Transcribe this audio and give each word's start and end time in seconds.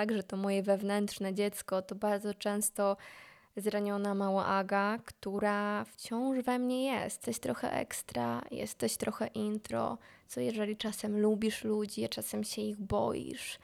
Tak, 0.00 0.12
że 0.12 0.22
to 0.22 0.36
moje 0.36 0.62
wewnętrzne 0.62 1.34
dziecko 1.34 1.82
to 1.82 1.94
bardzo 1.94 2.34
często 2.34 2.96
zraniona 3.56 4.14
mała 4.14 4.46
Aga, 4.46 4.98
która 5.04 5.84
wciąż 5.84 6.38
we 6.44 6.58
mnie 6.58 6.84
jest. 6.84 7.22
Coś 7.22 7.38
trochę 7.38 7.72
ekstra, 7.72 8.42
jesteś 8.50 8.96
trochę 8.96 9.26
intro. 9.26 9.98
Co 10.28 10.40
jeżeli 10.40 10.76
czasem 10.76 11.20
lubisz 11.20 11.64
ludzi, 11.64 12.04
a 12.04 12.08
czasem 12.08 12.44
się 12.44 12.62
ich 12.62 12.76
boisz? 12.76 13.58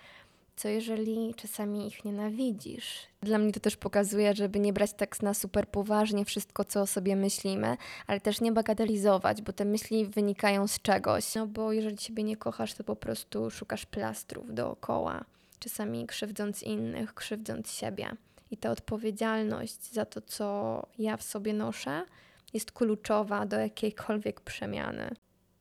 Co 0.56 0.68
jeżeli 0.68 1.34
czasami 1.34 1.86
ich 1.86 2.04
nienawidzisz? 2.04 3.06
Dla 3.22 3.38
mnie 3.38 3.52
to 3.52 3.60
też 3.60 3.76
pokazuje, 3.76 4.34
żeby 4.34 4.60
nie 4.60 4.72
brać 4.72 4.92
tak 4.92 5.22
na 5.22 5.34
super 5.34 5.68
poważnie 5.68 6.24
wszystko, 6.24 6.64
co 6.64 6.80
o 6.80 6.86
sobie 6.86 7.16
myślimy, 7.16 7.76
ale 8.06 8.20
też 8.20 8.40
nie 8.40 8.52
bagatelizować, 8.52 9.42
bo 9.42 9.52
te 9.52 9.64
myśli 9.64 10.06
wynikają 10.06 10.68
z 10.68 10.82
czegoś. 10.82 11.34
No 11.34 11.46
bo 11.46 11.72
jeżeli 11.72 11.98
siebie 11.98 12.22
nie 12.22 12.36
kochasz, 12.36 12.74
to 12.74 12.84
po 12.84 12.96
prostu 12.96 13.50
szukasz 13.50 13.86
plastrów 13.86 14.54
dookoła, 14.54 15.24
czasami 15.58 16.06
krzywdząc 16.06 16.62
innych, 16.62 17.14
krzywdząc 17.14 17.72
siebie. 17.72 18.16
I 18.50 18.56
ta 18.56 18.70
odpowiedzialność 18.70 19.92
za 19.92 20.04
to, 20.04 20.20
co 20.20 20.82
ja 20.98 21.16
w 21.16 21.22
sobie 21.22 21.52
noszę, 21.54 22.04
jest 22.52 22.72
kluczowa 22.72 23.46
do 23.46 23.58
jakiejkolwiek 23.58 24.40
przemiany. 24.40 25.10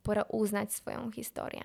Pora 0.04 0.22
uznać 0.22 0.74
swoją 0.74 1.12
historię. 1.12 1.64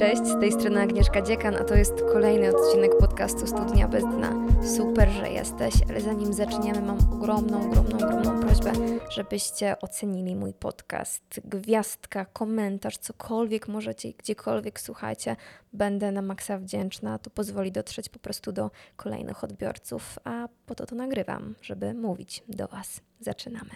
Cześć, 0.00 0.22
z 0.22 0.40
tej 0.40 0.52
strony 0.52 0.80
Agnieszka 0.80 1.22
Dziekan, 1.22 1.56
a 1.56 1.64
to 1.64 1.74
jest 1.74 1.92
kolejny 2.12 2.56
odcinek 2.56 2.90
podcastu 3.00 3.46
Studnia 3.46 3.88
bez 3.88 4.04
dna. 4.04 4.34
Super, 4.76 5.08
że 5.08 5.30
jesteś, 5.30 5.74
ale 5.88 6.00
zanim 6.00 6.32
zaczniemy, 6.32 6.80
mam 6.80 6.98
ogromną, 7.12 7.70
ogromną, 7.70 7.96
ogromną 7.96 8.40
prośbę, 8.40 8.72
żebyście 9.10 9.80
ocenili 9.80 10.36
mój 10.36 10.54
podcast. 10.54 11.40
Gwiazdka, 11.44 12.24
komentarz, 12.24 12.98
cokolwiek 12.98 13.68
możecie, 13.68 14.12
gdziekolwiek 14.12 14.80
słuchajcie, 14.80 15.36
będę 15.72 16.12
na 16.12 16.22
maksa 16.22 16.58
wdzięczna. 16.58 17.18
To 17.18 17.30
pozwoli 17.30 17.72
dotrzeć 17.72 18.08
po 18.08 18.18
prostu 18.18 18.52
do 18.52 18.70
kolejnych 18.96 19.44
odbiorców, 19.44 20.18
a 20.24 20.48
po 20.66 20.74
to 20.74 20.86
to 20.86 20.94
nagrywam, 20.94 21.54
żeby 21.62 21.94
mówić 21.94 22.44
do 22.48 22.68
Was. 22.68 23.00
Zaczynamy. 23.20 23.70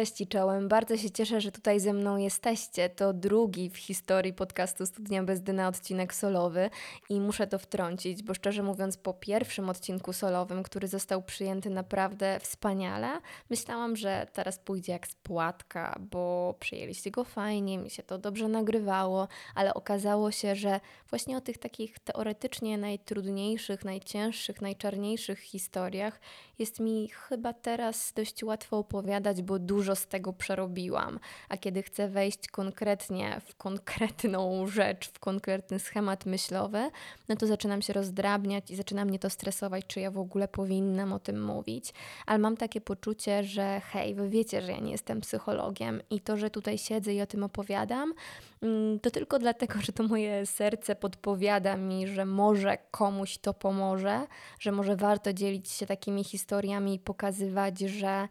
Cześć 0.00 0.20
i 0.20 0.26
czołem. 0.26 0.68
Bardzo 0.68 0.96
się 0.96 1.10
cieszę, 1.10 1.40
że 1.40 1.52
tutaj 1.52 1.80
ze 1.80 1.92
mną 1.92 2.16
jesteście. 2.16 2.88
To 2.88 3.12
drugi 3.12 3.70
w 3.70 3.76
historii 3.76 4.32
podcastu 4.32 4.86
Studnia 4.86 5.22
bez 5.22 5.40
Dyna 5.40 5.68
odcinek 5.68 6.14
solowy 6.14 6.70
i 7.08 7.20
muszę 7.20 7.46
to 7.46 7.58
wtrącić, 7.58 8.22
bo 8.22 8.34
szczerze 8.34 8.62
mówiąc 8.62 8.96
po 8.96 9.14
pierwszym 9.14 9.68
odcinku 9.68 10.12
solowym, 10.12 10.62
który 10.62 10.88
został 10.88 11.22
przyjęty 11.22 11.70
naprawdę 11.70 12.40
wspaniale, 12.40 13.08
myślałam, 13.50 13.96
że 13.96 14.26
teraz 14.32 14.58
pójdzie 14.58 14.92
jak 14.92 15.06
spłatka, 15.06 15.98
bo 16.10 16.54
przyjęliście 16.60 17.10
go 17.10 17.24
fajnie, 17.24 17.78
mi 17.78 17.90
się 17.90 18.02
to 18.02 18.18
dobrze 18.18 18.48
nagrywało, 18.48 19.28
ale 19.54 19.74
okazało 19.74 20.30
się, 20.30 20.54
że 20.56 20.80
właśnie 21.10 21.36
o 21.36 21.40
tych 21.40 21.58
takich 21.58 21.98
teoretycznie 21.98 22.78
najtrudniejszych, 22.78 23.84
najcięższych, 23.84 24.60
najczarniejszych 24.60 25.38
historiach 25.38 26.20
jest 26.58 26.80
mi 26.80 27.08
chyba 27.08 27.52
teraz 27.52 28.12
dość 28.16 28.44
łatwo 28.44 28.78
opowiadać, 28.78 29.42
bo 29.42 29.58
dużo 29.58 29.89
z 29.96 30.06
tego 30.06 30.32
przerobiłam. 30.32 31.20
A 31.48 31.56
kiedy 31.56 31.82
chcę 31.82 32.08
wejść 32.08 32.48
konkretnie 32.48 33.40
w 33.44 33.54
konkretną 33.56 34.66
rzecz, 34.66 35.08
w 35.08 35.18
konkretny 35.18 35.78
schemat 35.78 36.26
myślowy, 36.26 36.90
no 37.28 37.36
to 37.36 37.46
zaczynam 37.46 37.82
się 37.82 37.92
rozdrabniać 37.92 38.70
i 38.70 38.76
zaczyna 38.76 39.04
mnie 39.04 39.18
to 39.18 39.30
stresować, 39.30 39.86
czy 39.86 40.00
ja 40.00 40.10
w 40.10 40.18
ogóle 40.18 40.48
powinnam 40.48 41.12
o 41.12 41.18
tym 41.18 41.44
mówić. 41.44 41.92
Ale 42.26 42.38
mam 42.38 42.56
takie 42.56 42.80
poczucie, 42.80 43.44
że 43.44 43.80
hej, 43.80 44.14
wy 44.14 44.28
wiecie, 44.28 44.62
że 44.62 44.72
ja 44.72 44.78
nie 44.78 44.92
jestem 44.92 45.20
psychologiem 45.20 46.02
i 46.10 46.20
to, 46.20 46.36
że 46.36 46.50
tutaj 46.50 46.78
siedzę 46.78 47.14
i 47.14 47.20
o 47.20 47.26
tym 47.26 47.44
opowiadam, 47.44 48.14
mm, 48.62 49.00
to 49.00 49.10
tylko 49.10 49.38
dlatego, 49.38 49.80
że 49.80 49.92
to 49.92 50.02
moje 50.02 50.46
serce 50.46 50.96
podpowiada 50.96 51.76
mi, 51.76 52.06
że 52.06 52.24
może 52.24 52.78
komuś 52.90 53.38
to 53.38 53.54
pomoże, 53.54 54.26
że 54.58 54.72
może 54.72 54.96
warto 54.96 55.32
dzielić 55.32 55.70
się 55.70 55.86
takimi 55.86 56.24
historiami 56.24 56.94
i 56.94 56.98
pokazywać, 56.98 57.80
że 57.80 58.28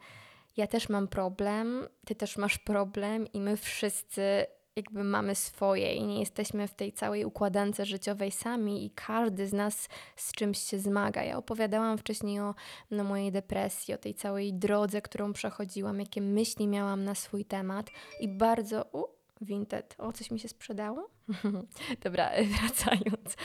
ja 0.56 0.66
też 0.66 0.88
mam 0.88 1.08
problem, 1.08 1.88
ty 2.06 2.14
też 2.14 2.36
masz 2.36 2.58
problem 2.58 3.26
i 3.32 3.40
my 3.40 3.56
wszyscy 3.56 4.46
jakby 4.76 5.04
mamy 5.04 5.34
swoje 5.34 5.94
i 5.94 6.02
nie 6.02 6.20
jesteśmy 6.20 6.68
w 6.68 6.74
tej 6.74 6.92
całej 6.92 7.24
układance 7.24 7.78
życiowej 7.78 8.30
sami 8.30 8.84
i 8.84 8.90
każdy 8.90 9.46
z 9.46 9.52
nas 9.52 9.88
z 10.16 10.32
czymś 10.32 10.58
się 10.58 10.78
zmaga. 10.78 11.24
Ja 11.24 11.36
opowiadałam 11.36 11.98
wcześniej 11.98 12.40
o 12.40 12.54
no, 12.90 13.04
mojej 13.04 13.32
depresji, 13.32 13.94
o 13.94 13.98
tej 13.98 14.14
całej 14.14 14.54
drodze, 14.54 15.02
którą 15.02 15.32
przechodziłam, 15.32 16.00
jakie 16.00 16.20
myśli 16.20 16.68
miałam 16.68 17.04
na 17.04 17.14
swój 17.14 17.44
temat 17.44 17.90
i 18.20 18.28
bardzo... 18.28 18.84
U, 18.92 19.04
Vinted. 19.40 19.94
O, 19.98 20.12
coś 20.12 20.30
mi 20.30 20.38
się 20.38 20.48
sprzedało? 20.48 21.10
Dobra, 22.04 22.30
wracając. 22.60 23.36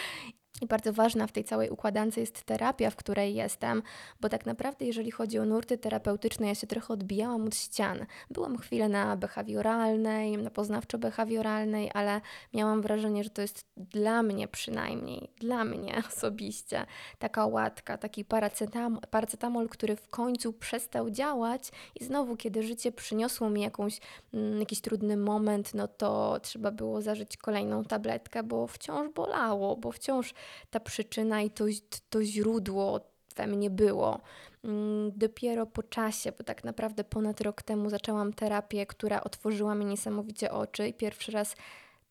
I 0.61 0.67
bardzo 0.67 0.93
ważna 0.93 1.27
w 1.27 1.31
tej 1.31 1.43
całej 1.43 1.69
układance 1.69 2.17
jest 2.17 2.43
terapia, 2.43 2.89
w 2.89 2.95
której 2.95 3.35
jestem, 3.35 3.83
bo 4.21 4.29
tak 4.29 4.45
naprawdę, 4.45 4.85
jeżeli 4.85 5.11
chodzi 5.11 5.39
o 5.39 5.45
nurty 5.45 5.77
terapeutyczne, 5.77 6.47
ja 6.47 6.55
się 6.55 6.67
trochę 6.67 6.93
odbijałam 6.93 7.45
od 7.45 7.55
ścian. 7.55 8.05
Byłam 8.29 8.57
chwilę 8.57 8.89
na 8.89 9.17
behawioralnej, 9.17 10.37
na 10.37 10.49
poznawczo-behawioralnej, 10.49 11.89
ale 11.93 12.21
miałam 12.53 12.81
wrażenie, 12.81 13.23
że 13.23 13.29
to 13.29 13.41
jest 13.41 13.65
dla 13.77 14.23
mnie 14.23 14.47
przynajmniej, 14.47 15.29
dla 15.39 15.65
mnie 15.65 16.01
osobiście, 16.13 16.85
taka 17.19 17.45
łatka, 17.45 17.97
taki 17.97 18.25
paracetamol, 18.25 19.01
paracetamol 19.09 19.69
który 19.69 19.95
w 19.95 20.09
końcu 20.09 20.53
przestał 20.53 21.09
działać 21.09 21.71
i 21.99 22.03
znowu, 22.03 22.37
kiedy 22.37 22.63
życie 22.63 22.91
przyniosło 22.91 23.49
mi 23.49 23.61
jakąś, 23.61 23.99
mm, 24.33 24.59
jakiś 24.59 24.81
trudny 24.81 25.17
moment, 25.17 25.73
no 25.73 25.87
to 25.87 26.39
trzeba 26.41 26.71
było 26.71 27.01
zażyć 27.01 27.37
kolejną 27.37 27.83
tabletkę, 27.83 28.43
bo 28.43 28.67
wciąż 28.67 29.09
bolało, 29.09 29.75
bo 29.75 29.91
wciąż 29.91 30.33
ta 30.69 30.79
przyczyna 30.79 31.41
i 31.41 31.49
to, 31.49 31.65
to 32.09 32.23
źródło 32.23 33.15
we 33.35 33.47
mnie 33.47 33.69
było. 33.69 34.21
Mm, 34.63 35.11
dopiero 35.15 35.65
po 35.65 35.83
czasie, 35.83 36.31
bo 36.31 36.43
tak 36.43 36.63
naprawdę 36.63 37.03
ponad 37.03 37.41
rok 37.41 37.61
temu 37.61 37.89
zaczęłam 37.89 38.33
terapię, 38.33 38.85
która 38.85 39.23
otworzyła 39.23 39.75
mi 39.75 39.85
niesamowicie 39.85 40.51
oczy 40.51 40.87
i 40.87 40.93
pierwszy 40.93 41.31
raz 41.31 41.55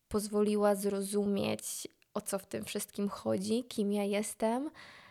pozwoliła 0.08 0.74
zrozumieć, 0.74 1.88
o 2.14 2.20
co 2.20 2.38
w 2.38 2.46
tym 2.46 2.64
wszystkim 2.64 3.08
chodzi, 3.08 3.64
kim 3.64 3.92
ja 3.92 4.04
jestem. 4.04 4.70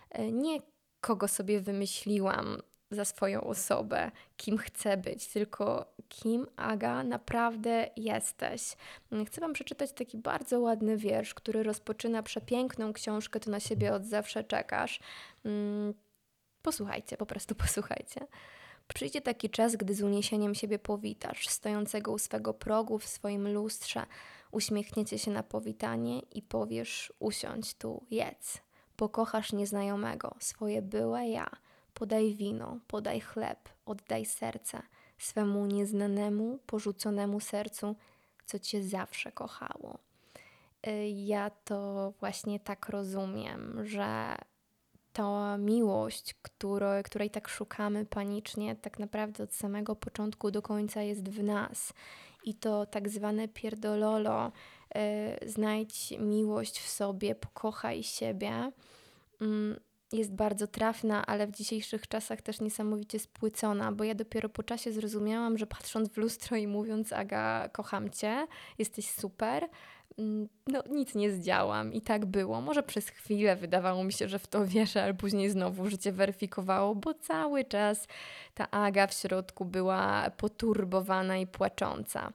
E, 0.09 0.31
nie 0.31 0.59
kogo 1.01 1.27
sobie 1.27 1.61
wymyśliłam 1.61 2.57
za 2.93 3.05
swoją 3.05 3.41
osobę, 3.41 4.11
kim 4.37 4.57
chcę 4.57 4.97
być, 4.97 5.27
tylko 5.27 5.93
kim 6.09 6.47
Aga 6.55 7.03
naprawdę 7.03 7.89
jesteś. 7.97 8.75
Chcę 9.27 9.41
Wam 9.41 9.53
przeczytać 9.53 9.91
taki 9.91 10.17
bardzo 10.17 10.59
ładny 10.59 10.97
wiersz, 10.97 11.33
który 11.33 11.63
rozpoczyna 11.63 12.23
przepiękną 12.23 12.93
książkę 12.93 13.39
Ty 13.39 13.49
na 13.49 13.59
siebie 13.59 13.93
od 13.93 14.05
zawsze 14.05 14.43
czekasz. 14.43 14.99
Mm, 15.45 15.93
posłuchajcie, 16.61 17.17
po 17.17 17.25
prostu 17.25 17.55
posłuchajcie. 17.65 18.27
Przyjdzie 18.87 19.21
taki 19.21 19.49
czas, 19.49 19.75
gdy 19.75 19.95
z 19.95 20.01
uniesieniem 20.01 20.55
siebie 20.55 20.79
powitasz, 20.79 21.47
stojącego 21.47 22.11
u 22.11 22.17
swego 22.17 22.53
progu 22.53 22.99
w 22.99 23.07
swoim 23.07 23.53
lustrze, 23.53 24.05
uśmiechniecie 24.51 25.19
się 25.19 25.31
na 25.31 25.43
powitanie 25.43 26.19
i 26.19 26.41
powiesz: 26.41 27.13
usiądź 27.19 27.73
tu, 27.73 28.05
jedz. 28.11 28.57
Pokochasz 28.95 29.53
nieznajomego, 29.53 30.35
swoje 30.39 30.81
byłe 30.81 31.27
ja 31.27 31.49
Podaj 32.03 32.33
wino, 32.33 32.79
podaj 32.87 33.19
chleb, 33.21 33.69
oddaj 33.85 34.25
serce 34.25 34.81
swemu 35.17 35.65
nieznanemu, 35.65 36.59
porzuconemu 36.65 37.39
sercu, 37.39 37.95
co 38.45 38.59
cię 38.59 38.83
zawsze 38.83 39.31
kochało. 39.31 39.99
Y, 40.87 41.07
ja 41.09 41.49
to 41.49 42.13
właśnie 42.19 42.59
tak 42.59 42.89
rozumiem, 42.89 43.85
że 43.85 44.35
ta 45.13 45.57
miłość, 45.57 46.33
której, 46.41 47.03
której 47.03 47.29
tak 47.29 47.47
szukamy 47.47 48.05
panicznie, 48.05 48.75
tak 48.75 48.99
naprawdę 48.99 49.43
od 49.43 49.53
samego 49.53 49.95
początku 49.95 50.51
do 50.51 50.61
końca 50.61 51.01
jest 51.01 51.29
w 51.29 51.43
nas. 51.43 51.93
I 52.43 52.55
to 52.55 52.85
tak 52.85 53.09
zwane 53.09 53.47
pierdololo, 53.47 54.51
yy, 54.95 55.49
znajdź 55.49 56.13
miłość 56.19 56.79
w 56.79 56.89
sobie, 56.89 57.35
pokochaj 57.35 58.03
siebie. 58.03 58.71
Jest 60.13 60.33
bardzo 60.33 60.67
trafna, 60.67 61.25
ale 61.25 61.47
w 61.47 61.51
dzisiejszych 61.51 62.07
czasach 62.07 62.41
też 62.41 62.61
niesamowicie 62.61 63.19
spłycona, 63.19 63.91
bo 63.91 64.03
ja 64.03 64.15
dopiero 64.15 64.49
po 64.49 64.63
czasie 64.63 64.91
zrozumiałam, 64.91 65.57
że 65.57 65.67
patrząc 65.67 66.09
w 66.09 66.17
lustro 66.17 66.57
i 66.57 66.67
mówiąc 66.67 67.13
Aga, 67.13 67.69
kocham 67.69 68.09
Cię, 68.09 68.47
jesteś 68.77 69.09
super, 69.09 69.69
mm, 70.17 70.47
no 70.67 70.83
nic 70.89 71.15
nie 71.15 71.31
zdziałam 71.31 71.93
i 71.93 72.01
tak 72.01 72.25
było. 72.25 72.61
Może 72.61 72.83
przez 72.83 73.09
chwilę 73.09 73.55
wydawało 73.55 74.03
mi 74.03 74.13
się, 74.13 74.29
że 74.29 74.39
w 74.39 74.47
to 74.47 74.65
wierzę, 74.65 75.03
ale 75.03 75.13
później 75.13 75.49
znowu 75.49 75.89
życie 75.89 76.11
weryfikowało, 76.11 76.95
bo 76.95 77.13
cały 77.13 77.65
czas 77.65 78.07
ta 78.53 78.71
Aga 78.71 79.07
w 79.07 79.13
środku 79.13 79.65
była 79.65 80.31
poturbowana 80.37 81.37
i 81.37 81.47
płacząca. 81.47 82.33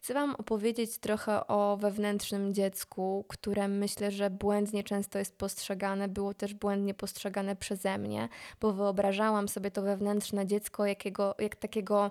Chcę 0.00 0.14
Wam 0.14 0.34
opowiedzieć 0.34 0.98
trochę 0.98 1.46
o 1.46 1.76
wewnętrznym 1.76 2.54
dziecku, 2.54 3.24
które 3.28 3.68
myślę, 3.68 4.10
że 4.10 4.30
błędnie 4.30 4.84
często 4.84 5.18
jest 5.18 5.38
postrzegane, 5.38 6.08
było 6.08 6.34
też 6.34 6.54
błędnie 6.54 6.94
postrzegane 6.94 7.56
przeze 7.56 7.98
mnie, 7.98 8.28
bo 8.60 8.72
wyobrażałam 8.72 9.48
sobie 9.48 9.70
to 9.70 9.82
wewnętrzne 9.82 10.46
dziecko 10.46 10.86
jakiego, 10.86 11.34
jak 11.38 11.56
takiego 11.56 12.10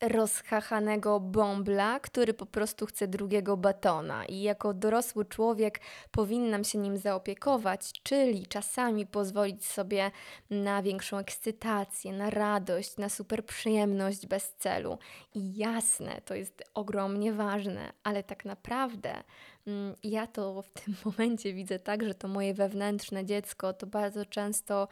rozchachanego 0.00 1.20
bąbla, 1.20 2.00
który 2.00 2.34
po 2.34 2.46
prostu 2.46 2.86
chce 2.86 3.08
drugiego 3.08 3.56
batona 3.56 4.24
i 4.24 4.42
jako 4.42 4.74
dorosły 4.74 5.24
człowiek 5.24 5.80
powinnam 6.10 6.64
się 6.64 6.78
nim 6.78 6.96
zaopiekować, 6.96 7.92
czyli 8.02 8.46
czasami 8.46 9.06
pozwolić 9.06 9.66
sobie 9.66 10.10
na 10.50 10.82
większą 10.82 11.18
ekscytację, 11.18 12.12
na 12.12 12.30
radość, 12.30 12.96
na 12.96 13.08
super 13.08 13.44
przyjemność 13.44 14.26
bez 14.26 14.54
celu. 14.54 14.98
I 15.34 15.56
jasne, 15.56 16.20
to 16.24 16.34
jest 16.34 16.64
ogromnie 16.74 17.32
ważne, 17.32 17.92
ale 18.02 18.22
tak 18.22 18.44
naprawdę 18.44 19.22
mm, 19.66 19.94
ja 20.02 20.26
to 20.26 20.62
w 20.62 20.70
tym 20.70 20.94
momencie 21.04 21.52
widzę 21.52 21.78
tak, 21.78 22.04
że 22.04 22.14
to 22.14 22.28
moje 22.28 22.54
wewnętrzne 22.54 23.24
dziecko 23.24 23.72
to 23.72 23.86
bardzo 23.86 24.24
często 24.24 24.88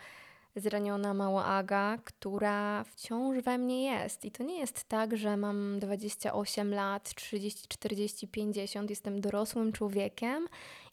zraniona 0.56 1.14
mała 1.14 1.44
Aga, 1.44 1.98
która 2.04 2.84
wciąż 2.84 3.38
we 3.38 3.58
mnie 3.58 3.84
jest. 3.84 4.24
I 4.24 4.30
to 4.30 4.44
nie 4.44 4.58
jest 4.58 4.84
tak, 4.84 5.16
że 5.16 5.36
mam 5.36 5.78
28 5.78 6.74
lat, 6.74 7.14
30, 7.14 7.68
40, 7.68 8.28
50, 8.28 8.90
jestem 8.90 9.20
dorosłym 9.20 9.72
człowiekiem 9.72 10.48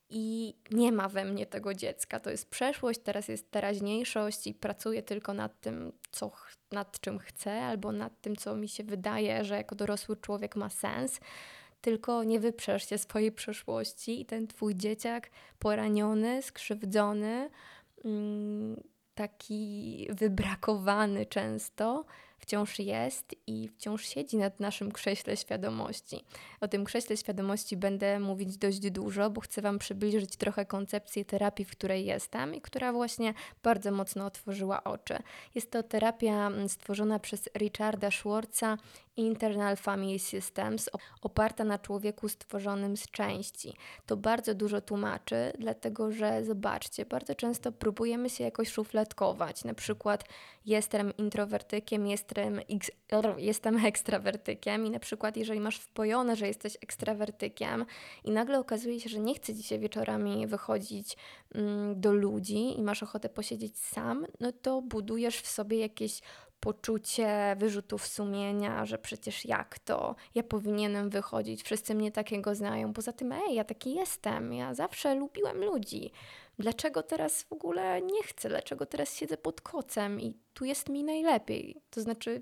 i 0.09 0.55
nie 0.71 0.91
ma 0.91 1.09
we 1.09 1.25
mnie 1.25 1.45
tego 1.45 1.73
dziecka. 1.73 2.19
To 2.19 2.29
jest 2.29 2.49
przeszłość, 2.49 2.99
teraz 3.03 3.27
jest 3.27 3.51
teraźniejszość 3.51 4.47
i 4.47 4.53
pracuję 4.53 5.03
tylko 5.03 5.33
nad 5.33 5.61
tym, 5.61 5.91
co, 6.11 6.31
nad 6.71 6.99
czym 6.99 7.19
chcę, 7.19 7.61
albo 7.61 7.91
nad 7.91 8.21
tym, 8.21 8.35
co 8.35 8.55
mi 8.55 8.69
się 8.69 8.83
wydaje, 8.83 9.45
że 9.45 9.55
jako 9.55 9.75
dorosły 9.75 10.17
człowiek 10.17 10.55
ma 10.55 10.69
sens. 10.69 11.19
Tylko 11.81 12.23
nie 12.23 12.39
wyprzesz 12.39 12.89
się 12.89 12.97
swojej 12.97 13.31
przeszłości 13.31 14.21
i 14.21 14.25
ten 14.25 14.47
twój 14.47 14.75
dzieciak 14.75 15.29
poraniony, 15.59 16.41
skrzywdzony, 16.41 17.49
mm, 18.05 18.92
taki 19.15 20.07
wybrakowany 20.11 21.25
często, 21.25 22.05
wciąż 22.43 22.79
jest 22.79 23.35
i 23.47 23.67
wciąż 23.67 24.05
siedzi 24.05 24.37
nad 24.37 24.59
naszym 24.59 24.91
krześle 24.91 25.37
świadomości. 25.37 26.23
O 26.61 26.67
tym 26.67 26.85
krześle 26.85 27.17
świadomości 27.17 27.77
będę 27.77 28.19
mówić 28.19 28.57
dość 28.57 28.79
dużo, 28.91 29.29
bo 29.29 29.41
chcę 29.41 29.61
Wam 29.61 29.79
przybliżyć 29.79 30.35
trochę 30.35 30.65
koncepcję 30.65 31.25
terapii, 31.25 31.65
w 31.65 31.71
której 31.71 32.05
jestem 32.05 32.55
i 32.55 32.61
która 32.61 32.93
właśnie 32.93 33.33
bardzo 33.63 33.91
mocno 33.91 34.25
otworzyła 34.25 34.83
oczy. 34.83 35.17
Jest 35.55 35.71
to 35.71 35.83
terapia 35.83 36.47
mm, 36.47 36.69
stworzona 36.69 37.19
przez 37.19 37.49
Richarda 37.57 38.11
Schwartza 38.11 38.77
Internal 39.17 39.75
Family 39.75 40.19
Systems, 40.19 40.89
oparta 41.21 41.63
na 41.63 41.79
człowieku 41.79 42.29
stworzonym 42.29 42.97
z 42.97 43.07
części. 43.11 43.73
To 44.05 44.17
bardzo 44.17 44.53
dużo 44.53 44.81
tłumaczy, 44.81 45.51
dlatego 45.59 46.11
że 46.11 46.43
zobaczcie, 46.43 47.05
bardzo 47.05 47.35
często 47.35 47.71
próbujemy 47.71 48.29
się 48.29 48.43
jakoś 48.43 48.69
szufladkować. 48.69 49.63
Na 49.63 49.73
przykład 49.73 50.23
jestem 50.65 51.17
introwertykiem, 51.17 52.07
jestem, 52.07 52.61
jestem 53.37 53.85
ekstrawertykiem 53.85 54.85
i 54.85 54.89
na 54.89 54.99
przykład 54.99 55.37
jeżeli 55.37 55.59
masz 55.59 55.77
wpojone, 55.77 56.35
że 56.35 56.47
jesteś 56.47 56.77
ekstrawertykiem 56.81 57.85
i 58.23 58.31
nagle 58.31 58.59
okazuje 58.59 58.99
się, 58.99 59.09
że 59.09 59.19
nie 59.19 59.35
chce 59.35 59.55
się 59.55 59.79
wieczorami 59.79 60.47
wychodzić 60.47 61.17
mm, 61.55 62.01
do 62.01 62.13
ludzi 62.13 62.79
i 62.79 62.83
masz 62.83 63.03
ochotę 63.03 63.29
posiedzieć 63.29 63.79
sam, 63.79 64.25
no 64.39 64.51
to 64.51 64.81
budujesz 64.81 65.41
w 65.41 65.47
sobie 65.47 65.77
jakieś 65.77 66.21
poczucie 66.63 67.55
wyrzutów 67.59 68.07
sumienia, 68.07 68.85
że 68.85 68.97
przecież 68.97 69.45
jak 69.45 69.79
to, 69.79 70.15
ja 70.35 70.43
powinienem 70.43 71.09
wychodzić, 71.09 71.63
wszyscy 71.63 71.95
mnie 71.95 72.11
takiego 72.11 72.55
znają. 72.55 72.93
Poza 72.93 73.13
tym, 73.13 73.31
ej, 73.31 73.55
ja 73.55 73.63
taki 73.63 73.95
jestem, 73.95 74.53
ja 74.53 74.73
zawsze 74.73 75.15
lubiłem 75.15 75.63
ludzi. 75.63 76.11
Dlaczego 76.59 77.03
teraz 77.03 77.43
w 77.43 77.53
ogóle 77.53 78.01
nie 78.01 78.23
chcę? 78.23 78.49
Dlaczego 78.49 78.85
teraz 78.85 79.15
siedzę 79.15 79.37
pod 79.37 79.61
kocem 79.61 80.21
i 80.21 80.33
tu 80.53 80.65
jest 80.65 80.89
mi 80.89 81.03
najlepiej? 81.03 81.81
To 81.89 82.01
znaczy, 82.01 82.41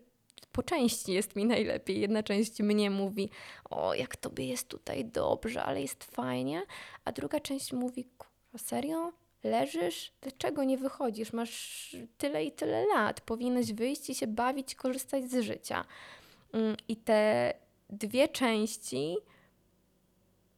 po 0.52 0.64
części 0.64 1.14
jest 1.14 1.36
mi 1.36 1.46
najlepiej. 1.46 2.02
Jedna 2.02 2.24
część 2.24 2.60
mnie 2.60 2.90
mówi, 2.90 3.30
o, 3.70 3.94
jak 3.94 4.16
tobie 4.16 4.46
jest 4.46 4.68
tutaj 4.68 5.06
dobrze, 5.06 5.64
ale 5.64 5.82
jest 5.82 6.04
fajnie, 6.04 6.64
a 7.06 7.12
druga 7.12 7.40
część 7.40 7.74
mówi, 7.74 8.08
serio? 8.58 9.12
Leżysz, 9.44 10.12
dlaczego 10.22 10.64
nie 10.64 10.78
wychodzisz? 10.78 11.34
Masz 11.34 11.96
tyle 12.18 12.46
i 12.46 12.52
tyle 12.52 12.86
lat, 12.86 13.22
powinieneś 13.22 13.74
wyjść 13.74 14.10
i 14.10 14.16
się 14.16 14.28
bawić, 14.28 14.76
korzystać 14.76 15.32
z 15.32 15.44
życia. 15.44 15.86
Mm, 16.54 16.76
I 16.88 16.96
te 16.96 17.54
dwie 17.90 18.28
części 18.28 19.18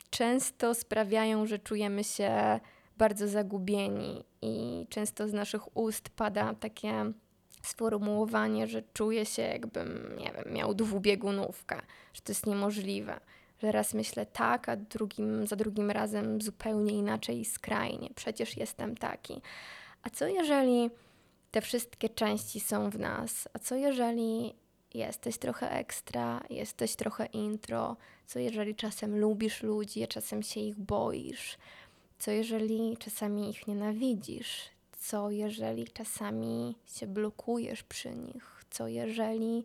często 0.10 0.74
sprawiają, 0.74 1.46
że 1.46 1.60
czujemy 1.60 2.04
się 2.04 2.60
bardzo 2.98 3.28
zagubieni, 3.28 4.24
i 4.44 4.88
często 4.90 5.28
z 5.28 5.34
naszych 5.34 5.78
ust 5.78 6.10
pada 6.10 6.54
takie 6.54 7.14
sformułowanie, 7.62 8.68
że 8.68 8.84
czuję 8.94 9.26
się, 9.26 9.42
jakbym, 9.42 10.16
nie 10.18 10.32
wiem, 10.32 10.54
miał 10.54 10.74
dwubiegunówkę, 10.74 11.82
że 12.14 12.22
to 12.22 12.32
jest 12.32 12.46
niemożliwe 12.46 13.20
że 13.64 13.72
raz 13.72 13.94
myślę 13.94 14.26
tak, 14.26 14.70
a 14.70 14.76
drugim, 14.76 15.48
za 15.48 15.56
drugim 15.56 15.92
razem 15.92 16.42
zupełnie 16.42 16.94
inaczej 16.94 17.40
i 17.40 17.46
skrajnie. 17.46 18.10
Przecież 18.16 18.58
jestem 18.58 18.98
taki. 18.98 19.42
A 20.04 20.10
co 20.10 20.28
jeżeli 20.28 20.90
te 21.52 21.62
wszystkie 21.62 22.10
części 22.10 22.60
są 22.60 22.90
w 22.90 23.00
nas? 23.00 23.48
A 23.54 23.60
co 23.60 23.76
jeżeli 23.76 24.54
jesteś 24.94 25.38
trochę 25.38 25.72
ekstra, 25.72 26.44
jesteś 26.50 26.96
trochę 26.96 27.26
intro? 27.26 27.98
Co 28.26 28.40
jeżeli 28.40 28.76
czasem 28.76 29.20
lubisz 29.20 29.64
ludzi, 29.64 30.04
a 30.04 30.08
czasem 30.08 30.44
się 30.44 30.60
ich 30.60 30.76
boisz? 30.76 31.58
Co 32.20 32.32
jeżeli 32.32 32.98
czasami 32.98 33.50
ich 33.50 33.68
nienawidzisz? 33.68 34.70
Co 35.00 35.30
jeżeli 35.30 35.88
czasami 35.88 36.76
się 36.86 37.08
blokujesz 37.08 37.84
przy 37.84 38.16
nich? 38.16 38.66
Co 38.70 38.88
jeżeli 38.88 39.64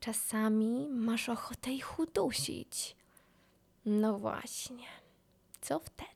czasami 0.00 0.88
masz 0.90 1.28
ochotę 1.28 1.70
ich 1.70 1.98
udusić? 1.98 2.97
No 3.90 4.18
właśnie. 4.18 4.86
Co 5.60 5.78
wtedy? 5.78 6.08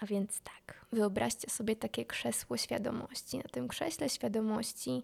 A 0.00 0.06
więc 0.06 0.40
tak, 0.40 0.86
wyobraźcie 0.92 1.50
sobie 1.50 1.76
takie 1.76 2.04
krzesło 2.04 2.56
świadomości. 2.56 3.38
Na 3.38 3.42
tym 3.42 3.68
krześle 3.68 4.08
świadomości 4.08 5.02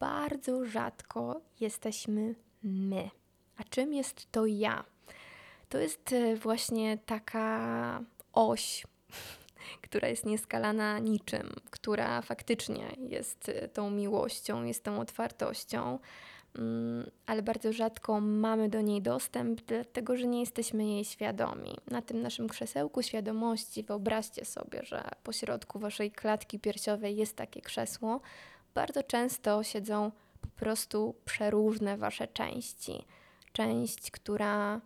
bardzo 0.00 0.64
rzadko 0.64 1.40
jesteśmy 1.60 2.34
my. 2.62 3.10
A 3.56 3.64
czym 3.64 3.94
jest 3.94 4.32
to 4.32 4.46
ja? 4.46 4.84
To 5.68 5.78
jest 5.78 6.12
e, 6.12 6.36
właśnie 6.36 6.98
taka 6.98 8.04
oś 8.32 8.86
która 9.80 10.08
jest 10.08 10.26
nieskalana 10.26 10.98
niczym, 10.98 11.50
która 11.70 12.22
faktycznie 12.22 12.84
jest 12.98 13.48
y, 13.48 13.68
tą 13.72 13.90
miłością, 13.90 14.64
jest 14.64 14.84
tą 14.84 15.00
otwartością, 15.00 15.98
mm, 16.58 17.10
ale 17.26 17.42
bardzo 17.42 17.72
rzadko 17.72 18.20
mamy 18.20 18.68
do 18.68 18.80
niej 18.80 19.02
dostęp, 19.02 19.60
dlatego 19.60 20.16
że 20.16 20.26
nie 20.26 20.40
jesteśmy 20.40 20.84
jej 20.84 21.04
świadomi. 21.04 21.76
Na 21.90 22.02
tym 22.02 22.22
naszym 22.22 22.48
krzesełku 22.48 23.02
świadomości 23.02 23.82
wyobraźcie 23.82 24.44
sobie, 24.44 24.80
że 24.82 25.08
po 25.22 25.32
środku 25.32 25.78
waszej 25.78 26.10
klatki 26.10 26.58
piersiowej 26.58 27.16
jest 27.16 27.36
takie 27.36 27.60
krzesło. 27.60 28.20
Bardzo 28.74 29.02
często 29.02 29.62
siedzą 29.62 30.12
po 30.40 30.48
prostu 30.48 31.14
przeróżne 31.24 31.96
wasze 31.96 32.28
części. 32.28 33.04
Część, 33.52 34.10
która 34.10 34.80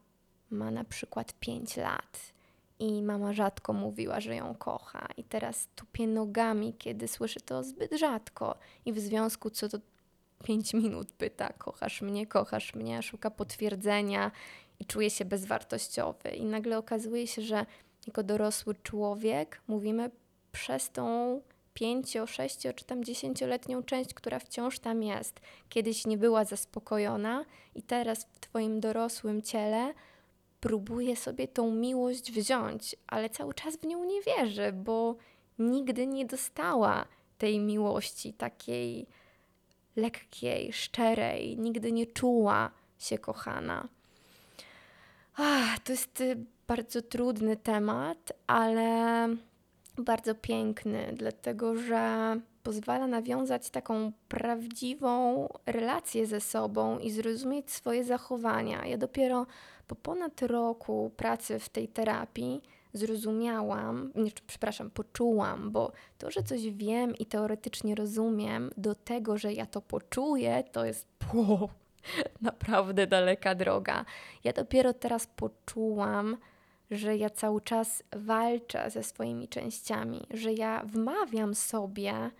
ma 0.50 0.70
na 0.70 0.84
przykład 0.84 1.32
5 1.40 1.76
lat, 1.76 2.32
i 2.78 3.02
mama 3.02 3.32
rzadko 3.32 3.72
mówiła, 3.72 4.20
że 4.20 4.36
ją 4.36 4.54
kocha. 4.54 5.08
I 5.16 5.24
teraz 5.24 5.68
tupie 5.74 6.06
nogami, 6.06 6.74
kiedy 6.78 7.08
słyszy 7.08 7.40
to 7.40 7.62
zbyt 7.62 7.92
rzadko. 7.98 8.58
I 8.84 8.92
w 8.92 8.98
związku 8.98 9.50
co 9.50 9.68
to 9.68 9.78
pięć 10.44 10.74
minut 10.74 11.12
pyta: 11.12 11.52
Kochasz 11.58 12.02
mnie, 12.02 12.26
kochasz 12.26 12.74
mnie, 12.74 13.02
szuka 13.02 13.30
potwierdzenia 13.30 14.30
i 14.80 14.86
czuje 14.86 15.10
się 15.10 15.24
bezwartościowy. 15.24 16.30
I 16.30 16.44
nagle 16.44 16.78
okazuje 16.78 17.26
się, 17.26 17.42
że 17.42 17.66
jako 18.06 18.22
dorosły 18.22 18.74
człowiek 18.82 19.60
mówimy 19.68 20.10
przez 20.52 20.90
tą 20.90 21.40
pięcio, 21.74 22.26
sześcio 22.26 22.72
czy 22.72 22.84
tam 22.84 23.04
dziesięcioletnią 23.04 23.82
część, 23.82 24.14
która 24.14 24.38
wciąż 24.38 24.78
tam 24.78 25.02
jest. 25.02 25.40
Kiedyś 25.68 26.06
nie 26.06 26.18
była 26.18 26.44
zaspokojona 26.44 27.44
i 27.74 27.82
teraz 27.82 28.26
w 28.32 28.40
Twoim 28.40 28.80
dorosłym 28.80 29.42
ciele 29.42 29.94
próbuje 30.64 31.16
sobie 31.16 31.48
tą 31.48 31.70
miłość 31.70 32.32
wziąć, 32.32 32.96
ale 33.06 33.30
cały 33.30 33.54
czas 33.54 33.76
w 33.76 33.86
nią 33.86 34.04
nie 34.04 34.22
wierzy, 34.22 34.72
bo 34.72 35.16
nigdy 35.58 36.06
nie 36.06 36.26
dostała 36.26 37.04
tej 37.38 37.60
miłości, 37.60 38.32
takiej 38.32 39.06
lekkiej, 39.96 40.72
szczerej, 40.72 41.58
nigdy 41.58 41.92
nie 41.92 42.06
czuła 42.06 42.70
się 42.98 43.18
kochana. 43.18 43.88
Ach, 45.36 45.78
to 45.78 45.92
jest 45.92 46.20
y, 46.20 46.36
bardzo 46.66 47.02
trudny 47.02 47.56
temat, 47.56 48.32
ale 48.46 49.28
bardzo 49.98 50.34
piękny, 50.34 51.14
dlatego 51.16 51.76
że 51.76 52.36
pozwala 52.64 53.06
nawiązać 53.06 53.70
taką 53.70 54.12
prawdziwą 54.28 55.48
relację 55.66 56.26
ze 56.26 56.40
sobą 56.40 56.98
i 56.98 57.10
zrozumieć 57.10 57.70
swoje 57.70 58.04
zachowania. 58.04 58.86
Ja 58.86 58.98
dopiero 58.98 59.46
po 59.86 59.94
ponad 59.94 60.42
roku 60.42 61.10
pracy 61.16 61.58
w 61.58 61.68
tej 61.68 61.88
terapii 61.88 62.62
zrozumiałam, 62.92 64.12
nie, 64.14 64.30
przepraszam, 64.46 64.90
poczułam, 64.90 65.70
bo 65.70 65.92
to, 66.18 66.30
że 66.30 66.42
coś 66.42 66.70
wiem 66.70 67.14
i 67.16 67.26
teoretycznie 67.26 67.94
rozumiem, 67.94 68.70
do 68.76 68.94
tego, 68.94 69.38
że 69.38 69.52
ja 69.52 69.66
to 69.66 69.80
poczuję, 69.80 70.64
to 70.72 70.84
jest 70.84 71.08
naprawdę 72.40 73.06
daleka 73.06 73.54
droga. 73.54 74.04
Ja 74.44 74.52
dopiero 74.52 74.92
teraz 74.92 75.26
poczułam, 75.26 76.36
że 76.90 77.16
ja 77.16 77.30
cały 77.30 77.60
czas 77.60 78.02
walczę 78.12 78.90
ze 78.90 79.02
swoimi 79.02 79.48
częściami, 79.48 80.26
że 80.30 80.52
ja 80.52 80.84
wmawiam 80.86 81.54
sobie, 81.54 82.30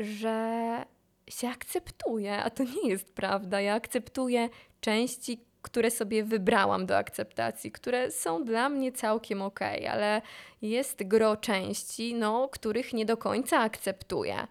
że 0.00 0.84
się 1.30 1.48
akceptuję, 1.48 2.36
a 2.36 2.50
to 2.50 2.64
nie 2.64 2.90
jest 2.90 3.14
prawda. 3.14 3.60
Ja 3.60 3.74
akceptuję 3.74 4.48
części, 4.80 5.44
które 5.62 5.90
sobie 5.90 6.24
wybrałam 6.24 6.86
do 6.86 6.96
akceptacji, 6.96 7.72
które 7.72 8.10
są 8.10 8.44
dla 8.44 8.68
mnie 8.68 8.92
całkiem 8.92 9.42
ok, 9.42 9.60
ale 9.90 10.22
jest 10.62 11.02
gro 11.02 11.36
części, 11.36 12.14
no, 12.14 12.48
których 12.48 12.92
nie 12.92 13.06
do 13.06 13.16
końca 13.16 13.58
akceptuję. 13.58 14.46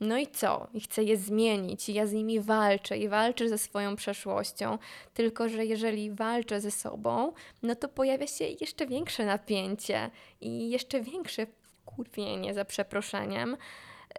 No 0.00 0.18
i 0.18 0.26
co? 0.26 0.66
I 0.74 0.80
chcę 0.80 1.04
je 1.04 1.16
zmienić, 1.16 1.88
i 1.88 1.94
ja 1.94 2.06
z 2.06 2.12
nimi 2.12 2.40
walczę, 2.40 2.98
i 2.98 3.08
walczę 3.08 3.48
ze 3.48 3.58
swoją 3.58 3.96
przeszłością. 3.96 4.78
Tylko, 5.14 5.48
że 5.48 5.66
jeżeli 5.66 6.10
walczę 6.10 6.60
ze 6.60 6.70
sobą, 6.70 7.32
no 7.62 7.74
to 7.74 7.88
pojawia 7.88 8.26
się 8.26 8.44
jeszcze 8.60 8.86
większe 8.86 9.26
napięcie 9.26 10.10
i 10.40 10.70
jeszcze 10.70 11.00
większe 11.00 11.46
kurwienie 11.84 12.54
za 12.54 12.64
przeproszeniem. 12.64 13.56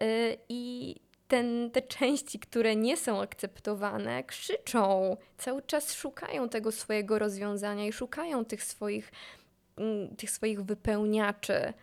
Yy, 0.01 0.37
I 0.49 0.95
ten, 1.27 1.71
te 1.71 1.81
części, 1.81 2.39
które 2.39 2.75
nie 2.75 2.97
są 2.97 3.21
akceptowane, 3.21 4.23
krzyczą, 4.23 5.17
cały 5.37 5.61
czas 5.61 5.93
szukają 5.93 6.49
tego 6.49 6.71
swojego 6.71 7.19
rozwiązania 7.19 7.85
i 7.85 7.93
szukają 7.93 8.45
tych 8.45 8.63
swoich, 8.63 9.11
mm, 9.77 10.15
tych 10.15 10.31
swoich 10.31 10.61
wypełniaczy, 10.61 11.73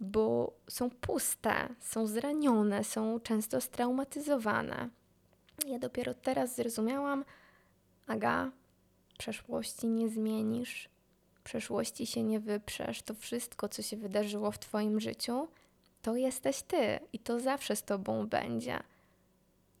bo 0.00 0.52
są 0.70 0.90
puste, 0.90 1.68
są 1.80 2.06
zranione, 2.06 2.84
są 2.84 3.20
często 3.20 3.60
straumatyzowane. 3.60 4.88
Ja 5.66 5.78
dopiero 5.78 6.14
teraz 6.14 6.56
zrozumiałam, 6.56 7.24
Aga, 8.06 8.50
przeszłości 9.18 9.86
nie 9.86 10.08
zmienisz, 10.08 10.88
przeszłości 11.44 12.06
się 12.06 12.22
nie 12.22 12.40
wyprzesz. 12.40 13.02
To 13.02 13.14
wszystko, 13.14 13.68
co 13.68 13.82
się 13.82 13.96
wydarzyło 13.96 14.50
w 14.50 14.58
Twoim 14.58 15.00
życiu, 15.00 15.48
to 16.04 16.16
jesteś 16.16 16.62
ty 16.62 17.00
i 17.12 17.18
to 17.18 17.40
zawsze 17.40 17.76
z 17.76 17.82
tobą 17.82 18.26
będzie. 18.26 18.80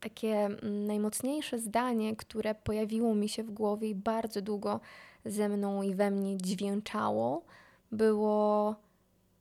Takie 0.00 0.36
mm, 0.36 0.86
najmocniejsze 0.86 1.58
zdanie, 1.58 2.16
które 2.16 2.54
pojawiło 2.54 3.14
mi 3.14 3.28
się 3.28 3.42
w 3.42 3.50
głowie 3.50 3.88
i 3.88 3.94
bardzo 3.94 4.42
długo 4.42 4.80
ze 5.24 5.48
mną 5.48 5.82
i 5.82 5.94
we 5.94 6.10
mnie 6.10 6.36
dźwięczało, 6.36 7.44
było 7.92 8.74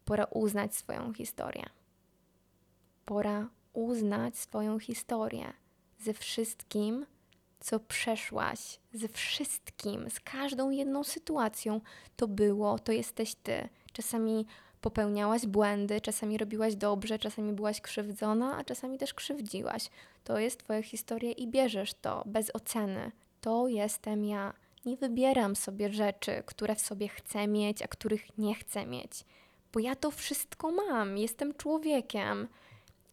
pora 0.05 0.23
uznać 0.25 0.75
swoją 0.75 1.13
historię. 1.13 1.65
Pora 3.05 3.49
uznać 3.73 4.37
swoją 4.37 4.79
historię 4.79 5.53
ze 5.99 6.13
wszystkim, 6.13 7.05
co 7.59 7.79
przeszłaś, 7.79 8.79
ze 8.93 9.07
wszystkim, 9.07 10.09
z 10.09 10.19
każdą 10.19 10.69
jedną 10.69 11.03
sytuacją. 11.03 11.81
To 12.15 12.27
było, 12.27 12.79
to 12.79 12.91
jesteś 12.91 13.35
ty. 13.35 13.69
Czasami 13.93 14.45
popełniałaś 14.83 15.45
błędy, 15.45 16.01
czasami 16.01 16.37
robiłaś 16.37 16.75
dobrze, 16.75 17.19
czasami 17.19 17.53
byłaś 17.53 17.81
krzywdzona, 17.81 18.57
a 18.57 18.63
czasami 18.63 18.97
też 18.97 19.13
krzywdziłaś. 19.13 19.89
To 20.23 20.39
jest 20.39 20.59
Twoja 20.59 20.81
historia 20.81 21.31
i 21.31 21.47
bierzesz 21.47 21.93
to 21.93 22.23
bez 22.25 22.55
oceny. 22.55 23.11
To 23.41 23.67
jestem 23.67 24.25
ja. 24.25 24.53
Nie 24.85 24.97
wybieram 24.97 25.55
sobie 25.55 25.93
rzeczy, 25.93 26.43
które 26.45 26.75
w 26.75 26.81
sobie 26.81 27.07
chcę 27.07 27.47
mieć, 27.47 27.81
a 27.81 27.87
których 27.87 28.37
nie 28.37 28.55
chcę 28.55 28.85
mieć, 28.85 29.11
bo 29.73 29.79
ja 29.79 29.95
to 29.95 30.11
wszystko 30.11 30.71
mam. 30.71 31.17
Jestem 31.17 31.53
człowiekiem 31.53 32.47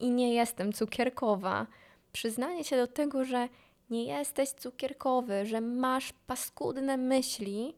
i 0.01 0.11
nie 0.11 0.35
jestem 0.35 0.73
cukierkowa. 0.73 1.67
Przyznanie 2.13 2.65
się 2.65 2.77
do 2.77 2.87
tego, 2.87 3.25
że 3.25 3.49
nie 3.91 4.05
jesteś 4.05 4.51
cukierkowy, 4.51 5.47
że 5.47 5.61
masz 5.61 6.13
paskudne 6.27 6.97
myśli, 6.97 7.75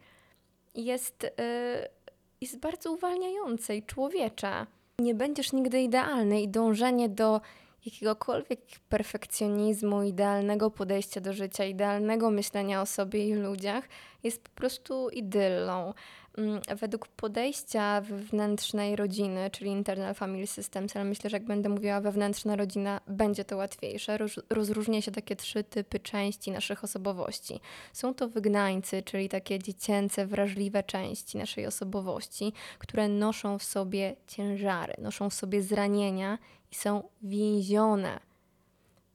jest. 0.75 1.23
Yy, 1.23 2.02
jest 2.43 2.59
bardzo 2.59 2.93
uwalniające 2.93 3.77
i 3.77 3.83
człowiecze. 3.83 4.67
Nie 4.99 5.15
będziesz 5.15 5.53
nigdy 5.53 5.83
idealny 5.83 6.43
i 6.43 6.49
dążenie 6.49 7.09
do 7.09 7.41
jakiegokolwiek 7.87 8.61
perfekcjonizmu, 8.89 10.03
idealnego 10.03 10.71
podejścia 10.71 11.21
do 11.21 11.33
życia, 11.33 11.65
idealnego 11.65 12.31
myślenia 12.31 12.83
o 12.83 12.87
sobie 12.87 13.29
i 13.29 13.35
ludziach 13.35 13.89
jest 14.23 14.43
po 14.43 14.51
prostu 14.51 15.09
idyllą. 15.09 15.95
Mm, 16.39 16.61
według 16.81 17.09
podejścia 17.09 18.01
wewnętrznej 18.01 18.97
rodziny, 18.97 19.51
czyli 19.51 19.71
Internal 19.71 20.15
Family 20.15 20.47
Systems, 20.47 20.97
ale 20.97 21.05
myślę, 21.05 21.31
że 21.31 21.37
jak 21.37 21.45
będę 21.45 21.69
mówiła 21.69 22.01
wewnętrzna 22.01 22.57
rodzina, 22.57 23.01
będzie 23.07 23.45
to 23.45 23.57
łatwiejsze. 23.57 24.19
Roz, 24.19 24.41
rozróżnia 24.51 25.03
się 25.03 25.11
takie 25.11 25.37
trzy 25.37 25.65
typy 25.65 26.01
części 26.01 26.51
naszych 26.51 26.85
osobowości. 26.85 27.61
Są 27.93 28.15
to 28.15 28.29
wygnańcy, 28.29 29.03
czyli 29.03 29.29
takie 29.29 29.59
dziecięce, 29.59 30.27
wrażliwe 30.27 30.83
części 30.83 31.39
naszej 31.39 31.67
osobowości, 31.67 32.53
które 32.79 33.09
noszą 33.09 33.59
w 33.59 33.65
sobie 33.65 34.17
ciężary, 34.27 34.95
noszą 34.99 35.31
w 35.31 35.35
sobie 35.35 35.63
zranienia 35.63 36.39
i 36.71 36.75
są 36.75 37.03
więzione 37.23 38.32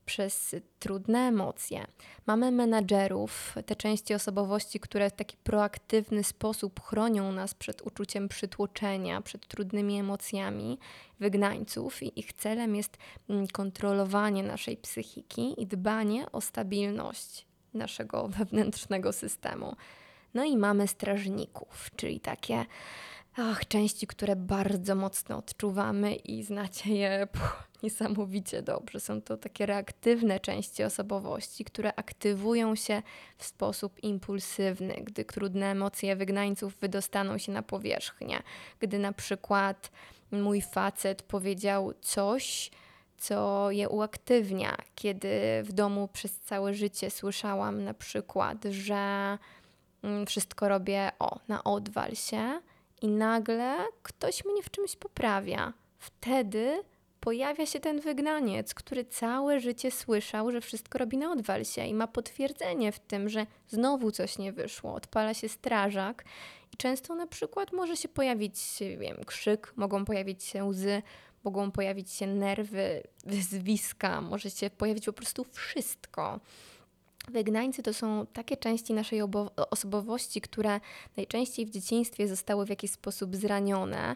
przez 0.08 0.56
trudne 0.80 1.20
emocje. 1.20 1.86
Mamy 2.26 2.52
menadżerów, 2.52 3.56
te 3.66 3.76
części 3.76 4.14
osobowości, 4.14 4.80
które 4.80 5.10
w 5.10 5.14
taki 5.14 5.38
proaktywny 5.38 6.24
sposób 6.24 6.82
chronią 6.82 7.32
nas 7.32 7.54
przed 7.54 7.82
uczuciem 7.82 8.28
przytłoczenia, 8.28 9.22
przed 9.22 9.48
trudnymi 9.48 10.00
emocjami, 10.00 10.80
wygnańców, 11.20 12.04
i 12.04 12.20
ich 12.20 12.34
celem 12.34 12.76
jest 12.76 12.98
mm, 13.30 13.48
kontrolowanie 13.48 14.44
naszej 14.44 14.78
psychiki 14.78 15.62
i 15.62 15.68
dbanie 15.68 16.32
o 16.32 16.42
stabilność 16.42 17.46
naszego 17.74 18.28
wewnętrznego 18.38 19.14
systemu. 19.14 19.76
No 20.34 20.44
i 20.44 20.58
mamy 20.58 20.88
strażników, 20.88 21.90
czyli 21.96 22.20
takie 22.20 22.66
ach, 23.38 23.68
części, 23.68 24.08
które 24.08 24.36
bardzo 24.36 24.96
mocno 24.96 25.38
odczuwamy 25.38 26.16
i 26.16 26.44
znacie 26.44 26.96
je 26.96 27.28
puh, 27.34 27.68
niesamowicie 27.84 28.62
dobrze. 28.62 29.00
Są 29.00 29.22
to 29.22 29.38
takie 29.38 29.66
reaktywne 29.66 30.40
części 30.40 30.84
osobowości, 30.84 31.66
które 31.66 31.96
aktywują 31.96 32.76
się 32.76 33.02
w 33.38 33.46
sposób 33.46 34.04
impulsywny, 34.04 34.94
gdy 35.04 35.26
trudne 35.26 35.72
emocje 35.72 36.16
wygnańców 36.16 36.78
wydostaną 36.82 37.38
się 37.38 37.52
na 37.52 37.62
powierzchnię. 37.62 38.44
Gdy 38.80 39.00
na 39.00 39.14
przykład 39.14 39.92
mój 40.32 40.62
facet 40.62 41.24
powiedział 41.24 41.94
coś, 42.02 42.72
co 43.18 43.72
je 43.72 43.90
uaktywnia, 43.90 44.78
kiedy 44.96 45.30
w 45.64 45.74
domu 45.74 46.08
przez 46.08 46.40
całe 46.40 46.74
życie 46.74 47.12
słyszałam 47.12 47.84
na 47.84 47.94
przykład, 47.94 48.58
że 48.70 49.38
mm, 50.04 50.26
wszystko 50.26 50.70
robię 50.70 51.12
o, 51.20 51.40
na 51.48 51.64
odwal 51.64 52.16
się 52.16 52.60
i 53.02 53.08
nagle 53.08 53.78
ktoś 54.04 54.46
mnie 54.46 54.64
w 54.64 54.72
czymś 54.72 54.96
poprawia. 54.96 55.74
Wtedy 55.98 56.84
pojawia 57.20 57.66
się 57.66 57.80
ten 57.80 58.00
wygnaniec, 58.00 58.74
który 58.74 59.06
całe 59.06 59.60
życie 59.60 59.92
słyszał, 59.92 60.52
że 60.52 60.62
wszystko 60.62 60.98
robi 60.98 61.18
na 61.18 61.32
odwal 61.32 61.66
się 61.66 61.86
i 61.86 61.94
ma 61.94 62.08
potwierdzenie 62.08 62.92
w 62.92 63.00
tym, 63.00 63.30
że 63.30 63.46
znowu 63.68 64.12
coś 64.12 64.38
nie 64.38 64.52
wyszło. 64.52 64.94
Odpala 64.94 65.34
się 65.34 65.50
strażak 65.50 66.24
i 66.74 66.78
często 66.78 67.16
na 67.16 67.28
przykład 67.28 67.74
może 67.74 67.98
się 67.98 68.10
pojawić 68.10 68.60
wiem, 68.98 69.18
krzyk, 69.26 69.74
mogą 69.76 70.06
pojawić 70.06 70.44
się 70.44 70.66
łzy, 70.66 71.02
mogą 71.44 71.72
pojawić 71.72 72.12
się 72.12 72.28
nerwy, 72.28 73.04
wyzwiska, 73.26 74.22
może 74.22 74.50
się 74.50 74.70
pojawić 74.70 75.06
po 75.06 75.14
prostu 75.14 75.46
wszystko. 75.52 76.40
Wygnańcy 77.32 77.84
to 77.84 77.94
są 77.94 78.26
takie 78.34 78.58
części 78.58 78.94
naszej 78.94 79.22
osobowości, 79.70 80.42
które 80.42 80.80
najczęściej 81.18 81.66
w 81.66 81.70
dzieciństwie 81.70 82.28
zostały 82.28 82.66
w 82.66 82.70
jakiś 82.70 82.92
sposób 82.92 83.36
zranione 83.36 84.16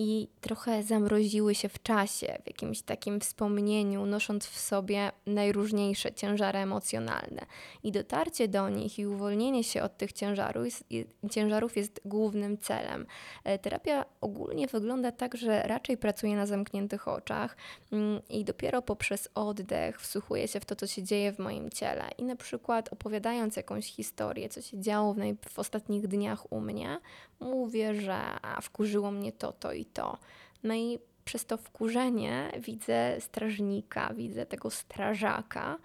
i 0.00 0.28
trochę 0.40 0.82
zamroziły 0.82 1.54
się 1.54 1.68
w 1.68 1.82
czasie, 1.82 2.38
w 2.44 2.46
jakimś 2.46 2.82
takim 2.82 3.20
wspomnieniu, 3.20 4.06
nosząc 4.06 4.46
w 4.46 4.58
sobie 4.58 5.12
najróżniejsze 5.26 6.12
ciężary 6.12 6.58
emocjonalne. 6.58 7.46
I 7.82 7.92
dotarcie 7.92 8.48
do 8.48 8.68
nich 8.68 8.98
i 8.98 9.06
uwolnienie 9.06 9.64
się 9.64 9.82
od 9.82 9.96
tych 9.96 10.12
ciężarów 10.12 10.64
jest, 10.64 10.84
ciężarów 11.30 11.76
jest 11.76 12.00
głównym 12.04 12.58
celem. 12.58 13.06
E, 13.44 13.58
terapia 13.58 14.04
ogólnie 14.20 14.66
wygląda 14.66 15.12
tak, 15.12 15.36
że 15.36 15.62
raczej 15.62 15.96
pracuje 15.96 16.36
na 16.36 16.46
zamkniętych 16.46 17.08
oczach 17.08 17.56
mm, 17.92 18.20
i 18.28 18.44
dopiero 18.44 18.82
poprzez 18.82 19.28
oddech 19.34 20.00
wsłuchuje 20.00 20.48
się 20.48 20.60
w 20.60 20.64
to, 20.64 20.76
co 20.76 20.86
się 20.86 21.02
dzieje 21.02 21.32
w 21.32 21.38
moim 21.38 21.70
ciele. 21.70 22.04
I 22.18 22.24
na 22.24 22.36
przykład 22.36 22.92
opowiadając 22.92 23.56
jakąś 23.56 23.86
historię, 23.86 24.48
co 24.48 24.62
się 24.62 24.80
działo 24.80 25.14
w, 25.14 25.16
naj- 25.16 25.36
w 25.48 25.58
ostatnich 25.58 26.08
dniach 26.08 26.52
u 26.52 26.60
mnie, 26.60 27.00
mówię, 27.40 27.94
że 27.94 28.20
wkurzyło 28.62 29.10
mnie 29.10 29.32
to, 29.32 29.52
to 29.52 29.72
i 29.72 29.84
to. 29.84 30.18
No 30.62 30.74
i 30.74 30.98
przez 31.24 31.46
to 31.46 31.56
wkurzenie 31.56 32.52
widzę 32.58 33.16
strażnika, 33.20 34.14
widzę 34.14 34.46
tego 34.46 34.70
strażaka, 34.70 35.78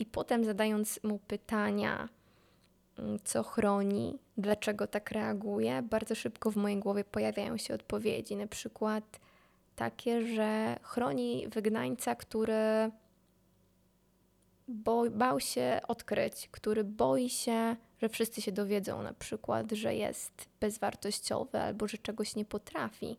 i 0.00 0.06
potem 0.06 0.44
zadając 0.44 1.00
mu 1.04 1.18
pytania, 1.18 2.08
mm, 2.98 3.18
co 3.24 3.42
chroni, 3.42 4.18
dlaczego 4.36 4.86
tak 4.86 5.10
reaguje, 5.10 5.82
bardzo 5.82 6.14
szybko 6.14 6.50
w 6.50 6.56
mojej 6.56 6.78
głowie 6.78 7.04
pojawiają 7.04 7.56
się 7.56 7.74
odpowiedzi. 7.74 8.36
Na 8.36 8.46
przykład 8.46 9.20
takie, 9.76 10.26
że 10.26 10.76
chroni 10.82 11.48
wygnańca, 11.48 12.14
który 12.14 12.90
bał 15.10 15.40
się 15.40 15.80
odkryć, 15.88 16.48
który 16.50 16.84
boi 16.84 17.28
się, 17.28 17.76
że 18.02 18.08
wszyscy 18.08 18.42
się 18.42 18.52
dowiedzą, 18.52 19.02
na 19.02 19.12
przykład, 19.12 19.72
że 19.72 19.94
jest 19.94 20.32
bezwartościowy 20.60 21.60
albo 21.60 21.88
że 21.88 21.98
czegoś 21.98 22.36
nie 22.36 22.44
potrafi. 22.44 23.18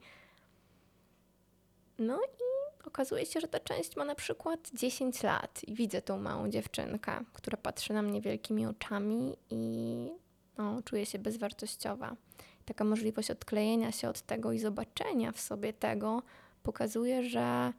No 2.00 2.20
i 2.22 2.88
okazuje 2.88 3.26
się, 3.26 3.42
że 3.42 3.48
ta 3.48 3.60
część 3.60 3.96
ma 3.96 4.06
na 4.06 4.16
przykład 4.16 4.72
10 4.74 5.24
lat 5.24 5.62
i 5.68 5.74
widzę 5.74 6.02
tą 6.02 6.20
małą 6.20 6.50
dziewczynkę, 6.50 7.12
która 7.34 7.58
patrzy 7.58 7.94
na 7.94 8.02
mnie 8.02 8.22
wielkimi 8.22 8.66
oczami 8.66 9.38
i 9.50 10.08
no, 10.58 10.82
czuje 10.82 11.06
się 11.06 11.20
bezwartościowa. 11.20 12.16
Taka 12.66 12.84
możliwość 12.84 13.32
odklejenia 13.32 13.92
się 13.92 14.10
od 14.10 14.22
tego 14.22 14.52
i 14.52 14.60
zobaczenia 14.60 15.32
w 15.32 15.40
sobie 15.40 15.74
tego 15.74 16.24
pokazuje, 16.64 17.24
że 17.24 17.74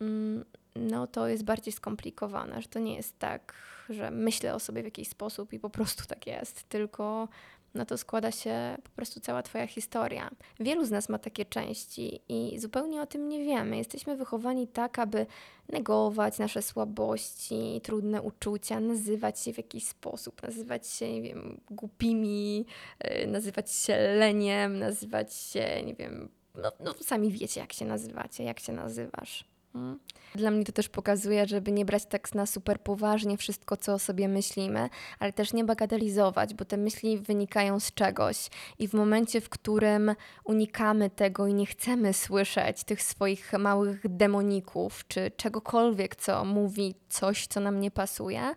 mm, 0.00 0.44
no 0.80 1.06
to 1.06 1.28
jest 1.28 1.44
bardziej 1.44 1.72
skomplikowane, 1.72 2.62
że 2.62 2.68
to 2.68 2.78
nie 2.78 2.96
jest 2.96 3.18
tak, 3.18 3.54
że 3.90 4.10
myślę 4.10 4.54
o 4.54 4.60
sobie 4.60 4.82
w 4.82 4.84
jakiś 4.84 5.08
sposób 5.08 5.52
i 5.52 5.58
po 5.58 5.70
prostu 5.70 6.06
tak 6.06 6.26
jest, 6.26 6.68
tylko 6.68 7.28
na 7.74 7.84
to 7.84 7.98
składa 7.98 8.32
się 8.32 8.76
po 8.84 8.90
prostu 8.90 9.20
cała 9.20 9.42
Twoja 9.42 9.66
historia. 9.66 10.30
Wielu 10.60 10.84
z 10.84 10.90
nas 10.90 11.08
ma 11.08 11.18
takie 11.18 11.44
części 11.44 12.20
i 12.28 12.58
zupełnie 12.58 13.02
o 13.02 13.06
tym 13.06 13.28
nie 13.28 13.44
wiemy. 13.44 13.76
Jesteśmy 13.76 14.16
wychowani 14.16 14.68
tak, 14.68 14.98
aby 14.98 15.26
negować 15.68 16.38
nasze 16.38 16.62
słabości, 16.62 17.80
trudne 17.82 18.22
uczucia, 18.22 18.80
nazywać 18.80 19.40
się 19.40 19.52
w 19.52 19.56
jakiś 19.56 19.86
sposób, 19.86 20.42
nazywać 20.42 20.86
się, 20.86 21.12
nie 21.12 21.22
wiem, 21.22 21.60
głupimi, 21.70 22.66
yy, 23.04 23.26
nazywać 23.26 23.72
się 23.72 23.96
leniem, 23.96 24.78
nazywać 24.78 25.34
się, 25.34 25.82
nie 25.86 25.94
wiem, 25.94 26.28
no, 26.54 26.72
no 26.80 26.94
sami 27.00 27.32
wiecie, 27.32 27.60
jak 27.60 27.72
się 27.72 27.84
nazywacie, 27.84 28.44
jak 28.44 28.60
się 28.60 28.72
nazywasz. 28.72 29.44
Hmm? 29.72 29.98
Dla 30.34 30.50
mnie 30.50 30.64
to 30.64 30.72
też 30.72 30.88
pokazuje, 30.88 31.46
żeby 31.46 31.72
nie 31.72 31.84
brać 31.84 32.06
tak 32.06 32.34
na 32.34 32.46
super 32.46 32.80
poważnie 32.80 33.36
wszystko, 33.36 33.76
co 33.76 33.94
o 33.94 33.98
sobie 33.98 34.28
myślimy, 34.28 34.88
ale 35.18 35.32
też 35.32 35.52
nie 35.52 35.64
bagatelizować, 35.64 36.54
bo 36.54 36.64
te 36.64 36.76
myśli 36.76 37.18
wynikają 37.18 37.80
z 37.80 37.94
czegoś. 37.94 38.48
I 38.78 38.88
w 38.88 38.94
momencie, 38.94 39.40
w 39.40 39.48
którym 39.48 40.14
unikamy 40.44 41.10
tego 41.10 41.46
i 41.46 41.54
nie 41.54 41.66
chcemy 41.66 42.12
słyszeć 42.12 42.84
tych 42.84 43.02
swoich 43.02 43.52
małych 43.52 44.00
demoników, 44.08 45.04
czy 45.08 45.30
czegokolwiek, 45.36 46.16
co 46.16 46.44
mówi 46.44 46.94
coś, 47.08 47.46
co 47.46 47.60
nam 47.60 47.80
nie 47.80 47.90
pasuje, 47.90 48.54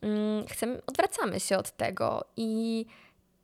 mm, 0.00 0.46
chcemy, 0.46 0.82
odwracamy 0.86 1.40
się 1.40 1.58
od 1.58 1.70
tego 1.70 2.24
i 2.36 2.86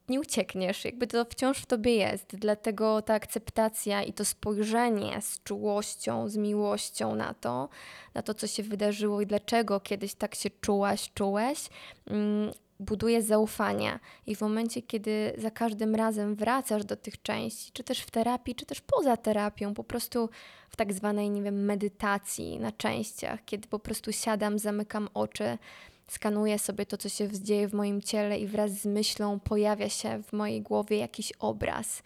nie 0.08 0.20
uciekniesz, 0.20 0.84
jakby 0.84 1.06
to 1.06 1.24
wciąż 1.24 1.58
w 1.58 1.66
tobie 1.66 1.94
jest. 1.94 2.36
Dlatego 2.36 3.02
ta 3.02 3.14
akceptacja 3.14 4.02
i 4.02 4.12
to 4.12 4.24
spojrzenie 4.24 5.20
z 5.20 5.42
czułością, 5.42 6.28
z 6.28 6.36
miłością 6.36 7.14
na 7.14 7.34
to, 7.34 7.68
na 8.14 8.22
to, 8.22 8.34
co 8.34 8.46
się 8.46 8.62
wydarzyło 8.62 9.20
i 9.20 9.26
dlaczego 9.26 9.80
kiedyś 9.80 10.14
tak 10.14 10.34
się 10.34 10.50
czułaś, 10.60 11.10
czułeś, 11.14 11.68
mm, 12.06 12.52
buduje 12.80 13.22
zaufanie. 13.22 13.98
I 14.26 14.36
w 14.36 14.40
momencie, 14.40 14.82
kiedy 14.82 15.32
za 15.38 15.50
każdym 15.50 15.94
razem 15.94 16.34
wracasz 16.34 16.84
do 16.84 16.96
tych 16.96 17.22
części, 17.22 17.72
czy 17.72 17.84
też 17.84 18.00
w 18.00 18.10
terapii, 18.10 18.54
czy 18.54 18.66
też 18.66 18.80
poza 18.80 19.16
terapią, 19.16 19.74
po 19.74 19.84
prostu 19.84 20.28
w 20.70 20.76
tak 20.76 20.92
zwanej, 20.92 21.30
nie 21.30 21.42
wiem, 21.42 21.64
medytacji 21.64 22.60
na 22.60 22.72
częściach, 22.72 23.44
kiedy 23.44 23.68
po 23.68 23.78
prostu 23.78 24.12
siadam, 24.12 24.58
zamykam 24.58 25.08
oczy 25.14 25.58
skanuję 26.08 26.58
sobie 26.58 26.86
to, 26.86 26.96
co 26.96 27.08
się 27.08 27.28
dzieje 27.30 27.68
w 27.68 27.74
moim 27.74 28.02
ciele 28.02 28.38
i 28.38 28.46
wraz 28.46 28.70
z 28.70 28.86
myślą 28.86 29.40
pojawia 29.40 29.88
się 29.88 30.22
w 30.22 30.32
mojej 30.32 30.62
głowie 30.62 30.96
jakiś 30.96 31.32
obraz. 31.32 32.02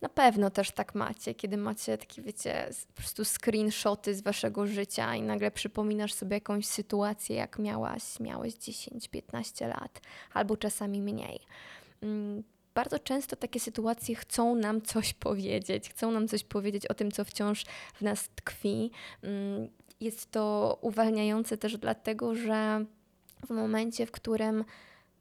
Na 0.00 0.08
pewno 0.08 0.50
też 0.50 0.70
tak 0.70 0.94
macie, 0.94 1.34
kiedy 1.34 1.56
macie 1.56 1.98
takie, 1.98 2.22
wiecie, 2.22 2.68
po 2.94 3.02
prostu 3.02 3.24
screenshoty 3.24 4.14
z 4.14 4.20
waszego 4.20 4.66
życia 4.66 5.14
i 5.14 5.22
nagle 5.22 5.50
przypominasz 5.50 6.12
sobie 6.14 6.36
jakąś 6.36 6.66
sytuację, 6.66 7.36
jak 7.36 7.58
miałaś, 7.58 8.20
miałeś 8.20 8.54
10-15 8.54 9.68
lat, 9.68 10.00
albo 10.32 10.56
czasami 10.56 11.00
mniej. 11.00 11.40
Mm, 12.02 12.42
bardzo 12.74 12.98
często 12.98 13.36
takie 13.36 13.60
sytuacje 13.60 14.14
chcą 14.14 14.54
nam 14.54 14.82
coś 14.82 15.14
powiedzieć, 15.14 15.90
chcą 15.90 16.10
nam 16.10 16.28
coś 16.28 16.44
powiedzieć 16.44 16.86
o 16.86 16.94
tym, 16.94 17.10
co 17.10 17.24
wciąż 17.24 17.64
w 17.94 18.02
nas 18.02 18.28
tkwi. 18.34 18.90
Mm, 19.22 19.68
jest 20.00 20.30
to 20.30 20.78
uwalniające 20.80 21.56
też 21.56 21.78
dlatego, 21.78 22.34
że 22.34 22.84
w 23.46 23.50
momencie, 23.50 24.06
w 24.06 24.10
którym 24.10 24.64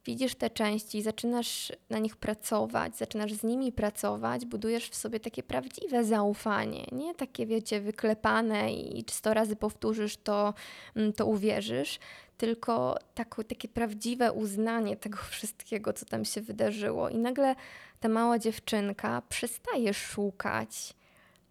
widzisz 0.06 0.36
te 0.36 0.50
części, 0.50 1.02
zaczynasz 1.02 1.72
na 1.90 2.00
nich 2.00 2.16
pracować, 2.16 2.98
zaczynasz 2.98 3.34
z 3.34 3.44
nimi 3.44 3.72
pracować, 3.72 4.46
budujesz 4.46 4.90
w 4.90 4.96
sobie 4.96 5.20
takie 5.20 5.44
prawdziwe 5.44 6.04
zaufanie, 6.04 6.86
nie 6.92 7.16
takie, 7.16 7.46
wiecie, 7.46 7.82
wyklepane 7.82 8.74
i 8.74 9.06
sto 9.10 9.34
razy 9.34 9.56
powtórzysz, 9.56 10.18
to, 10.18 10.54
mm, 10.96 11.14
to 11.14 11.26
uwierzysz, 11.26 12.00
tylko 12.38 12.98
tak, 13.14 13.36
takie 13.48 13.68
prawdziwe 13.68 14.32
uznanie 14.32 14.98
tego 14.98 15.18
wszystkiego, 15.32 15.94
co 15.94 16.06
tam 16.06 16.26
się 16.26 16.42
wydarzyło. 16.42 17.10
I 17.10 17.18
nagle 17.18 17.56
ta 18.00 18.10
mała 18.10 18.40
dziewczynka 18.40 19.22
przestaje 19.30 19.94
szukać 19.94 20.94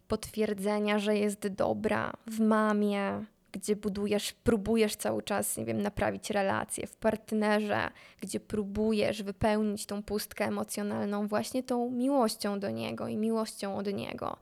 potwierdzenia, 0.08 0.98
że 0.98 1.16
jest 1.16 1.48
dobra 1.48 2.12
w 2.26 2.40
mamie, 2.40 3.24
gdzie 3.52 3.76
budujesz, 3.76 4.32
próbujesz 4.32 4.96
cały 4.96 5.22
czas, 5.22 5.56
nie 5.56 5.64
wiem, 5.64 5.82
naprawić 5.82 6.30
relacje, 6.30 6.86
w 6.86 6.96
partnerze, 6.96 7.90
gdzie 8.20 8.40
próbujesz 8.40 9.22
wypełnić 9.22 9.86
tą 9.86 10.02
pustkę 10.02 10.44
emocjonalną 10.44 11.28
właśnie 11.28 11.62
tą 11.62 11.90
miłością 11.90 12.60
do 12.60 12.70
niego 12.70 13.08
i 13.08 13.16
miłością 13.16 13.76
od 13.76 13.86
niego. 13.86 14.36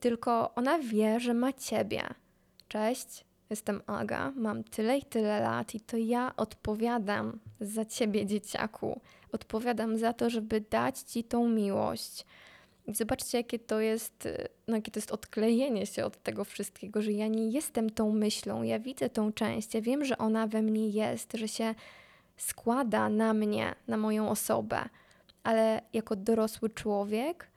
Tylko 0.00 0.54
ona 0.54 0.78
wie, 0.78 1.20
że 1.20 1.34
ma 1.34 1.52
ciebie. 1.52 2.02
Cześć, 2.68 3.24
jestem 3.50 3.82
Aga, 3.86 4.32
mam 4.36 4.64
tyle 4.64 4.98
i 4.98 5.04
tyle 5.04 5.40
lat 5.40 5.74
i 5.74 5.80
to 5.80 5.96
ja 5.96 6.32
odpowiadam 6.36 7.38
za 7.60 7.84
ciebie, 7.84 8.26
dzieciaku. 8.26 9.00
Odpowiadam 9.32 9.98
za 9.98 10.12
to, 10.12 10.30
żeby 10.30 10.60
dać 10.60 10.98
ci 10.98 11.24
tą 11.24 11.48
miłość 11.48 12.24
zobaczcie, 12.88 13.38
jakie 13.38 13.58
to 13.58 13.80
jest, 13.80 14.26
y, 14.26 14.48
no, 14.68 14.76
jakie 14.76 14.90
to 14.90 14.98
jest 14.98 15.12
odklejenie 15.12 15.86
się 15.86 16.04
od 16.04 16.22
tego 16.22 16.44
wszystkiego, 16.44 17.02
że 17.02 17.12
ja 17.12 17.26
nie 17.28 17.50
jestem 17.50 17.90
tą 17.90 18.12
myślą, 18.12 18.62
ja 18.62 18.78
widzę 18.78 19.10
tą 19.10 19.32
część, 19.32 19.74
ja 19.74 19.80
wiem, 19.80 20.04
że 20.04 20.18
ona 20.18 20.46
we 20.46 20.62
mnie 20.62 20.88
jest, 20.88 21.32
że 21.32 21.48
się 21.48 21.74
składa 22.36 23.08
na 23.08 23.34
mnie, 23.34 23.74
na 23.88 23.96
moją 23.96 24.28
osobę, 24.28 24.88
ale 25.42 25.82
jako 25.92 26.16
dorosły 26.16 26.70
człowiek, 26.70 27.50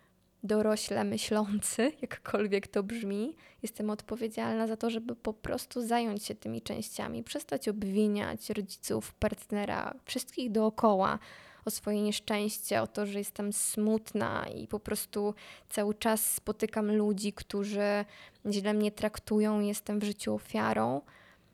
dorośle 0.43 1.03
myślący, 1.03 1.91
jakkolwiek 2.01 2.67
to 2.67 2.83
brzmi, 2.83 3.35
jestem 3.63 3.89
odpowiedzialna 3.89 4.67
za 4.67 4.77
to, 4.77 4.89
żeby 4.89 5.15
po 5.15 5.33
prostu 5.33 5.81
zająć 5.81 6.23
się 6.23 6.35
tymi 6.35 6.61
częściami, 6.61 7.23
przestać 7.23 7.69
obwiniać 7.69 8.49
rodziców, 8.49 9.13
partnera, 9.13 9.93
wszystkich 10.05 10.51
dookoła 10.51 11.19
o 11.67 11.71
swoje 11.71 12.01
nieszczęście, 12.01 12.81
o 12.81 12.87
to, 12.87 13.05
że 13.05 13.19
jestem 13.19 13.53
smutna 13.53 14.45
i 14.55 14.67
po 14.67 14.79
prostu 14.79 15.33
cały 15.69 15.93
czas 15.93 16.33
spotykam 16.33 16.95
ludzi, 16.95 17.33
którzy 17.33 18.05
źle 18.51 18.73
mnie 18.73 18.91
traktują, 18.91 19.59
jestem 19.59 19.99
w 19.99 20.03
życiu 20.03 20.33
ofiarą. 20.33 21.01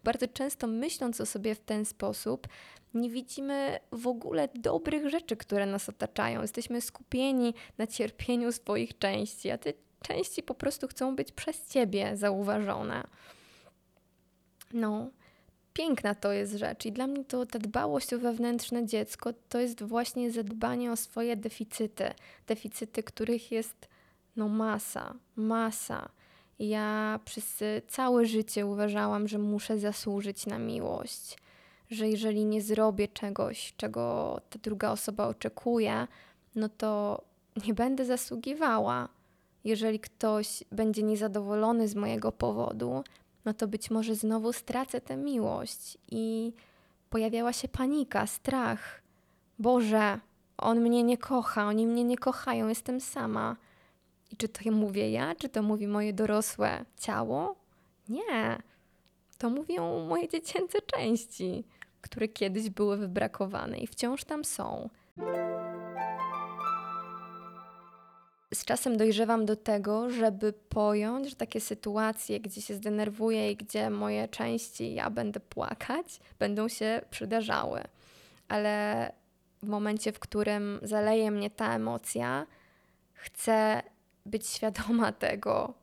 Bardzo 0.04 0.28
często 0.28 0.68
myśląc 0.68 1.22
o 1.22 1.26
sobie 1.26 1.56
w 1.56 1.60
ten 1.60 1.86
sposób, 1.86 2.48
nie 2.94 3.10
widzimy 3.10 3.80
w 3.92 4.08
ogóle 4.08 4.50
dobrych 4.56 5.10
rzeczy, 5.10 5.38
które 5.38 5.66
nas 5.66 5.90
otaczają. 5.90 6.42
Jesteśmy 6.42 6.82
skupieni 6.82 7.54
na 7.78 7.88
cierpieniu 7.88 8.52
swoich 8.52 8.98
części, 8.98 9.52
a 9.52 9.58
te 9.58 9.74
części 10.02 10.44
po 10.44 10.54
prostu 10.54 10.88
chcą 10.88 11.16
być 11.16 11.32
przez 11.32 11.68
ciebie 11.68 12.18
zauważone. 12.18 13.04
No, 14.74 15.10
piękna 15.74 16.16
to 16.16 16.32
jest 16.32 16.54
rzecz 16.54 16.86
i 16.86 16.92
dla 16.92 17.08
mnie 17.08 17.26
to 17.26 17.46
ta 17.46 17.60
dbałość 17.60 18.14
o 18.14 18.20
wewnętrzne 18.20 18.86
dziecko 18.86 19.34
to 19.50 19.60
jest 19.60 19.84
właśnie 19.84 20.32
zadbanie 20.32 20.92
o 20.92 20.96
swoje 20.96 21.36
deficyty, 21.36 22.12
deficyty, 22.48 23.04
których 23.04 23.52
jest 23.52 23.88
No 24.36 24.48
masa, 24.48 25.14
masa. 25.36 26.10
Ja 26.60 27.20
przez 27.26 27.64
całe 27.88 28.26
życie 28.26 28.66
uważałam, 28.66 29.28
że 29.28 29.38
muszę 29.38 29.80
zasłużyć 29.80 30.46
na 30.46 30.60
miłość, 30.60 31.38
że 31.92 32.10
jeżeli 32.10 32.46
nie 32.46 32.62
zrobię 32.62 33.08
czegoś, 33.08 33.74
czego 33.78 34.40
ta 34.50 34.60
druga 34.60 34.92
osoba 34.92 35.28
oczekuje, 35.28 36.08
no 36.56 36.70
to 36.70 37.22
nie 37.68 37.74
będę 37.74 38.06
zasługiwała. 38.06 39.10
Jeżeli 39.64 40.00
ktoś 40.00 40.64
będzie 40.72 41.04
niezadowolony 41.04 41.88
z 41.88 41.96
mojego 41.96 42.32
powodu, 42.32 43.04
no 43.46 43.54
to 43.54 43.68
być 43.68 43.92
może 43.92 44.16
znowu 44.16 44.54
stracę 44.54 45.02
tę 45.02 45.18
miłość 45.18 45.98
i 46.12 46.54
pojawiała 47.10 47.54
się 47.54 47.68
panika, 47.68 48.28
strach. 48.28 49.02
Boże, 49.60 50.20
on 50.58 50.82
mnie 50.82 51.04
nie 51.04 51.18
kocha, 51.18 51.66
oni 51.66 51.88
mnie 51.88 52.04
nie 52.04 52.18
kochają, 52.18 52.68
jestem 52.68 53.02
sama. 53.02 53.56
I 54.32 54.38
czy 54.38 54.50
to 54.50 54.72
mówię 54.72 55.12
ja, 55.12 55.36
czy 55.36 55.50
to 55.50 55.64
mówi 55.64 55.88
moje 55.88 56.14
dorosłe 56.14 56.86
ciało? 56.98 57.56
Nie. 58.10 58.62
To 59.38 59.50
mówią 59.50 60.06
moje 60.08 60.30
dziecięce 60.30 60.82
części, 60.82 61.64
które 62.02 62.28
kiedyś 62.28 62.70
były 62.70 62.98
wybrakowane 62.98 63.80
i 63.80 63.88
wciąż 63.88 64.24
tam 64.24 64.46
są. 64.46 64.90
Z 68.54 68.66
czasem 68.66 68.98
dojrzewam 68.98 69.46
do 69.46 69.56
tego, 69.56 70.10
żeby 70.10 70.54
pojąć, 70.54 71.30
że 71.30 71.36
takie 71.36 71.62
sytuacje, 71.62 72.40
gdzie 72.40 72.62
się 72.62 72.76
zdenerwuję 72.76 73.52
i 73.52 73.56
gdzie 73.56 73.90
moje 73.90 74.28
części 74.28 74.94
ja 74.94 75.10
będę 75.10 75.40
płakać, 75.40 76.20
będą 76.40 76.68
się 76.68 77.02
przydarzały. 77.10 77.84
Ale 78.48 79.12
w 79.64 79.68
momencie, 79.68 80.12
w 80.12 80.20
którym 80.20 80.80
zaleje 80.82 81.32
mnie 81.32 81.50
ta 81.50 81.76
emocja, 81.76 82.46
chcę 83.14 83.82
być 84.26 84.48
świadoma 84.48 85.12
tego, 85.28 85.74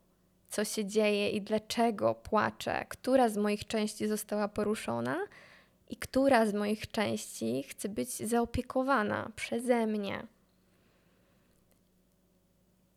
co 0.49 0.65
się 0.65 0.85
dzieje 0.85 1.31
i 1.31 1.43
dlaczego 1.43 2.15
płaczę, 2.15 2.87
która 2.89 3.29
z 3.29 3.37
moich 3.37 3.67
części 3.67 4.09
została 4.09 4.49
poruszona 4.49 5.17
i 5.89 5.97
która 5.97 6.47
z 6.47 6.55
moich 6.55 6.91
części 6.91 7.63
chce 7.63 7.89
być 7.89 8.09
zaopiekowana 8.29 9.31
przeze 9.37 9.87
mnie. 9.87 10.27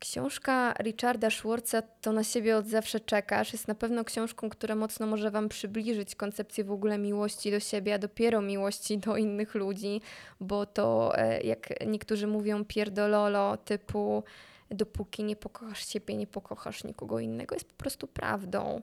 Książka 0.03 0.73
Richarda 0.79 1.29
Schwartza 1.29 1.81
to 1.81 2.11
na 2.11 2.23
siebie 2.23 2.57
od 2.57 2.67
zawsze 2.67 2.99
czekasz. 2.99 3.53
Jest 3.53 3.67
na 3.67 3.75
pewno 3.75 4.03
książką, 4.03 4.49
która 4.49 4.75
mocno 4.75 5.07
może 5.07 5.31
Wam 5.31 5.49
przybliżyć 5.49 6.15
koncepcję 6.15 6.63
w 6.63 6.71
ogóle 6.71 6.97
miłości 6.97 7.51
do 7.51 7.59
siebie, 7.59 7.93
a 7.93 7.97
dopiero 7.97 8.41
miłości 8.41 8.97
do 8.97 9.17
innych 9.17 9.55
ludzi, 9.55 10.01
bo 10.39 10.65
to, 10.65 11.17
e, 11.17 11.41
jak 11.41 11.85
niektórzy 11.87 12.27
mówią, 12.27 12.65
pierdololo 12.65 13.57
typu 13.57 14.23
dopóki 14.71 15.23
nie 15.23 15.35
pokochasz 15.35 15.87
siebie, 15.87 16.17
nie 16.17 16.27
pokochasz 16.27 16.83
nikogo 16.83 17.19
innego, 17.19 17.55
jest 17.55 17.67
po 17.67 17.75
prostu 17.75 18.07
prawdą. 18.07 18.81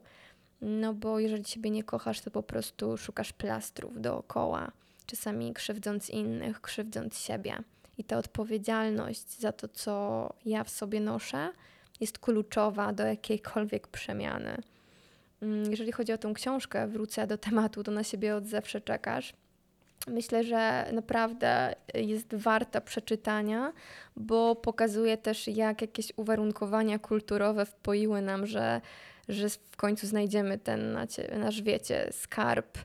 No 0.60 0.94
bo 0.94 1.18
jeżeli 1.18 1.44
siebie 1.44 1.70
nie 1.70 1.84
kochasz, 1.84 2.20
to 2.20 2.30
po 2.30 2.42
prostu 2.42 2.96
szukasz 2.96 3.32
plastrów 3.32 4.00
dookoła, 4.00 4.72
czasami 5.06 5.54
krzywdząc 5.54 6.10
innych, 6.10 6.60
krzywdząc 6.60 7.18
siebie. 7.18 7.62
I 7.98 8.04
ta 8.04 8.18
odpowiedzialność 8.18 9.38
za 9.38 9.52
to, 9.52 9.68
co 9.68 10.28
ja 10.44 10.64
w 10.64 10.70
sobie 10.70 11.00
noszę, 11.00 11.48
jest 12.00 12.18
kluczowa 12.18 12.92
do 12.92 13.06
jakiejkolwiek 13.06 13.88
przemiany. 13.88 14.56
Mm, 15.42 15.70
jeżeli 15.70 15.92
chodzi 15.92 16.12
o 16.12 16.18
tą 16.18 16.34
książkę, 16.34 16.88
wrócę 16.88 17.26
do 17.26 17.38
tematu, 17.38 17.82
to 17.82 17.90
na 17.90 18.04
siebie 18.04 18.36
od 18.36 18.46
zawsze 18.46 18.80
czekasz. 18.80 19.32
Myślę, 20.06 20.44
że 20.44 20.90
naprawdę 20.92 21.74
jest 21.94 22.34
warta 22.34 22.80
przeczytania, 22.80 23.72
bo 24.16 24.56
pokazuje 24.56 25.16
też, 25.16 25.48
jak 25.48 25.82
jakieś 25.82 26.12
uwarunkowania 26.16 26.98
kulturowe 26.98 27.66
wpoiły 27.66 28.22
nam, 28.22 28.46
że, 28.46 28.80
że 29.28 29.48
w 29.48 29.76
końcu 29.76 30.06
znajdziemy 30.06 30.58
ten 30.58 30.98
nasz, 31.38 31.62
wiecie, 31.62 32.08
skarb 32.12 32.78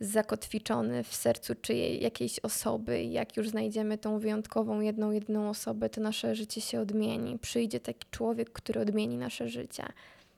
zakotwiczony 0.00 1.04
w 1.04 1.14
sercu 1.14 1.54
czyjej, 1.54 2.02
jakiejś 2.02 2.38
osoby. 2.38 3.04
Jak 3.04 3.36
już 3.36 3.48
znajdziemy 3.48 3.98
tą 3.98 4.18
wyjątkową, 4.18 4.80
jedną, 4.80 5.10
jedną 5.10 5.48
osobę, 5.48 5.90
to 5.90 6.00
nasze 6.00 6.34
życie 6.34 6.60
się 6.60 6.80
odmieni. 6.80 7.38
Przyjdzie 7.38 7.80
taki 7.80 8.06
człowiek, 8.10 8.50
który 8.50 8.80
odmieni 8.80 9.18
nasze 9.18 9.48
życie. 9.48 9.84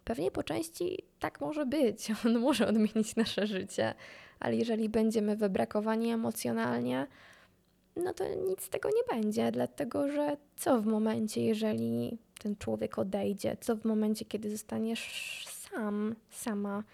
Pewnie 0.05 0.31
po 0.31 0.42
części 0.42 0.99
tak 1.18 1.40
może 1.40 1.66
być, 1.66 2.09
on 2.27 2.38
może 2.38 2.68
odmienić 2.68 3.16
nasze 3.16 3.46
życie, 3.46 3.94
ale 4.40 4.57
jeżeli 4.57 4.88
będziemy 4.88 5.37
wybrakowani 5.37 6.11
emocjonalnie, 6.11 7.07
no 7.96 8.14
to 8.14 8.25
nic 8.35 8.62
z 8.62 8.68
tego 8.68 8.88
nie 8.88 9.16
będzie, 9.16 9.53
dlatego 9.53 10.09
że 10.09 10.37
co 10.57 10.81
w 10.81 10.87
momencie, 10.87 11.44
jeżeli 11.44 12.18
ten 12.38 12.57
człowiek 12.57 12.99
odejdzie, 12.99 13.57
co 13.61 13.77
w 13.77 13.85
momencie, 13.85 14.25
kiedy 14.25 14.51
zostaniesz 14.51 15.44
sam, 15.49 16.14
sama, 16.31 16.85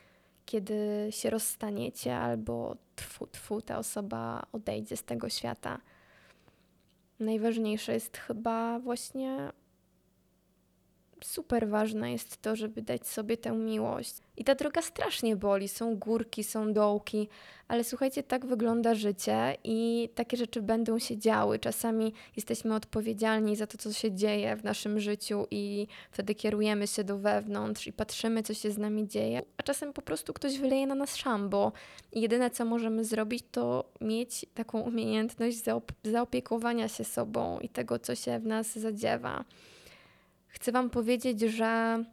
kiedy 0.46 1.08
się 1.10 1.30
rozstaniecie 1.30 2.16
albo 2.16 2.76
tfu, 2.96 3.26
tfu, 3.26 3.62
ta 3.62 3.78
osoba 3.78 4.46
odejdzie 4.52 4.96
z 4.96 5.04
tego 5.04 5.28
świata. 5.28 5.78
Najważniejsze 7.20 7.92
jest 7.94 8.16
chyba 8.16 8.78
właśnie 8.80 9.52
super 11.24 11.68
ważne 11.68 12.12
jest 12.12 12.42
to, 12.42 12.56
żeby 12.56 12.82
dać 12.82 13.08
sobie 13.08 13.36
tę 13.36 13.52
miłość. 13.52 14.14
I 14.36 14.44
ta 14.44 14.54
droga 14.54 14.82
strasznie 14.82 15.36
boli. 15.36 15.68
Są 15.68 15.96
górki, 15.96 16.44
są 16.44 16.72
dołki, 16.72 17.28
ale 17.68 17.84
słuchajcie, 17.84 18.22
tak 18.22 18.46
wygląda 18.46 18.94
życie 18.94 19.56
i 19.64 20.08
takie 20.14 20.36
rzeczy 20.36 20.62
będą 20.62 20.98
się 20.98 21.18
działy. 21.18 21.58
Czasami 21.58 22.12
jesteśmy 22.36 22.74
odpowiedzialni 22.74 23.56
za 23.56 23.66
to, 23.66 23.78
co 23.78 23.92
się 23.92 24.12
dzieje 24.12 24.56
w 24.56 24.64
naszym 24.64 25.00
życiu, 25.00 25.46
i 25.50 25.86
wtedy 26.10 26.34
kierujemy 26.34 26.86
się 26.86 27.04
do 27.04 27.18
wewnątrz 27.18 27.86
i 27.86 27.92
patrzymy, 27.92 28.42
co 28.42 28.54
się 28.54 28.70
z 28.70 28.78
nami 28.78 29.08
dzieje, 29.08 29.42
a 29.58 29.62
czasem 29.62 29.92
po 29.92 30.02
prostu 30.02 30.32
ktoś 30.32 30.58
wyleje 30.58 30.86
na 30.86 30.94
nas 30.94 31.16
szambo. 31.16 31.72
I 32.12 32.20
jedyne, 32.20 32.50
co 32.50 32.64
możemy 32.64 33.04
zrobić, 33.04 33.44
to 33.52 33.84
mieć 34.00 34.46
taką 34.54 34.80
umiejętność 34.80 35.64
zaop 35.64 35.92
zaopiekowania 36.04 36.88
się 36.88 37.04
sobą 37.04 37.60
i 37.60 37.68
tego, 37.68 37.98
co 37.98 38.14
się 38.14 38.38
w 38.38 38.46
nas 38.46 38.78
zadziewa. 38.78 39.44
Chcę 40.56 40.72
Wam 40.72 40.90
powiedzieć, 40.90 41.40
że 41.40 42.04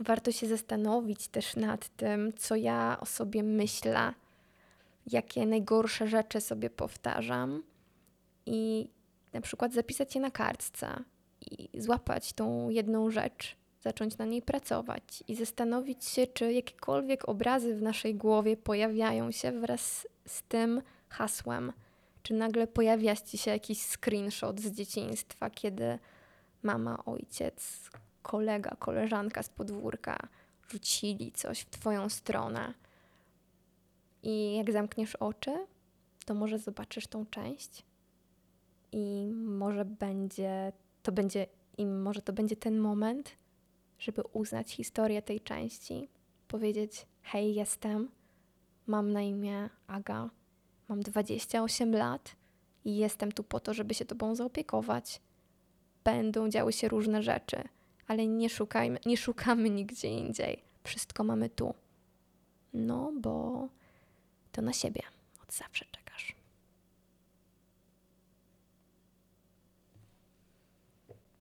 warto 0.00 0.32
się 0.32 0.46
zastanowić 0.46 1.28
też 1.28 1.56
nad 1.56 1.88
tym, 1.88 2.32
co 2.36 2.56
ja 2.56 2.96
o 3.00 3.06
sobie 3.06 3.42
myślę, 3.42 4.14
jakie 5.06 5.46
najgorsze 5.46 6.06
rzeczy 6.06 6.40
sobie 6.40 6.70
powtarzam 6.70 7.62
i 8.46 8.88
na 9.32 9.40
przykład 9.40 9.72
zapisać 9.72 10.14
je 10.14 10.20
na 10.20 10.30
kartce 10.30 11.04
i 11.50 11.80
złapać 11.80 12.32
tą 12.32 12.70
jedną 12.70 13.10
rzecz, 13.10 13.56
zacząć 13.80 14.18
na 14.18 14.24
niej 14.24 14.42
pracować 14.42 15.24
i 15.28 15.34
zastanowić 15.34 16.04
się, 16.04 16.26
czy 16.26 16.52
jakiekolwiek 16.52 17.28
obrazy 17.28 17.74
w 17.74 17.82
naszej 17.82 18.14
głowie 18.14 18.56
pojawiają 18.56 19.30
się 19.30 19.60
wraz 19.60 20.08
z 20.26 20.42
tym 20.42 20.82
hasłem. 21.08 21.72
Czy 22.22 22.34
nagle 22.34 22.66
pojawia 22.66 23.16
ci 23.16 23.38
się 23.38 23.50
jakiś 23.50 23.82
screenshot 23.82 24.60
z 24.60 24.70
dzieciństwa, 24.70 25.50
kiedy 25.50 25.98
mama, 26.62 27.04
ojciec, 27.04 27.90
kolega, 28.22 28.76
koleżanka 28.78 29.42
z 29.42 29.48
podwórka 29.48 30.28
rzucili 30.68 31.32
coś 31.32 31.60
w 31.60 31.70
Twoją 31.70 32.08
stronę. 32.08 32.74
I 34.22 34.56
jak 34.56 34.72
zamkniesz 34.72 35.16
oczy, 35.16 35.66
to 36.26 36.34
może 36.34 36.58
zobaczysz 36.58 37.06
tą 37.06 37.26
część 37.26 37.84
i 38.92 39.32
może 39.34 39.84
będzie 39.84 40.72
to 41.02 41.12
będzie 41.12 41.46
i 41.78 41.86
może 41.86 42.22
to 42.22 42.32
będzie 42.32 42.56
ten 42.56 42.78
moment, 42.78 43.36
żeby 43.98 44.22
uznać 44.32 44.72
historię 44.72 45.22
tej 45.22 45.40
części, 45.40 46.08
powiedzieć: 46.48 47.06
Hej, 47.22 47.54
jestem, 47.54 48.08
mam 48.86 49.12
na 49.12 49.22
imię 49.22 49.70
Aga, 49.86 50.30
mam 50.88 51.00
28 51.00 51.92
lat 51.92 52.36
i 52.84 52.96
jestem 52.96 53.32
tu 53.32 53.44
po 53.44 53.60
to, 53.60 53.74
żeby 53.74 53.94
się 53.94 54.04
Tobą 54.04 54.34
zaopiekować 54.34 55.20
będą 56.04 56.48
działy 56.48 56.72
się 56.72 56.88
różne 56.88 57.22
rzeczy, 57.22 57.68
ale 58.06 58.26
nie, 58.26 58.50
szukajmy, 58.50 58.98
nie 59.06 59.16
szukamy 59.16 59.70
nigdzie 59.70 60.08
indziej. 60.08 60.62
Wszystko 60.84 61.24
mamy 61.24 61.50
tu. 61.50 61.74
No, 62.74 63.12
bo 63.20 63.68
to 64.52 64.62
na 64.62 64.72
siebie 64.72 65.02
od 65.42 65.54
zawsze 65.54 65.84
czeka. 65.90 66.09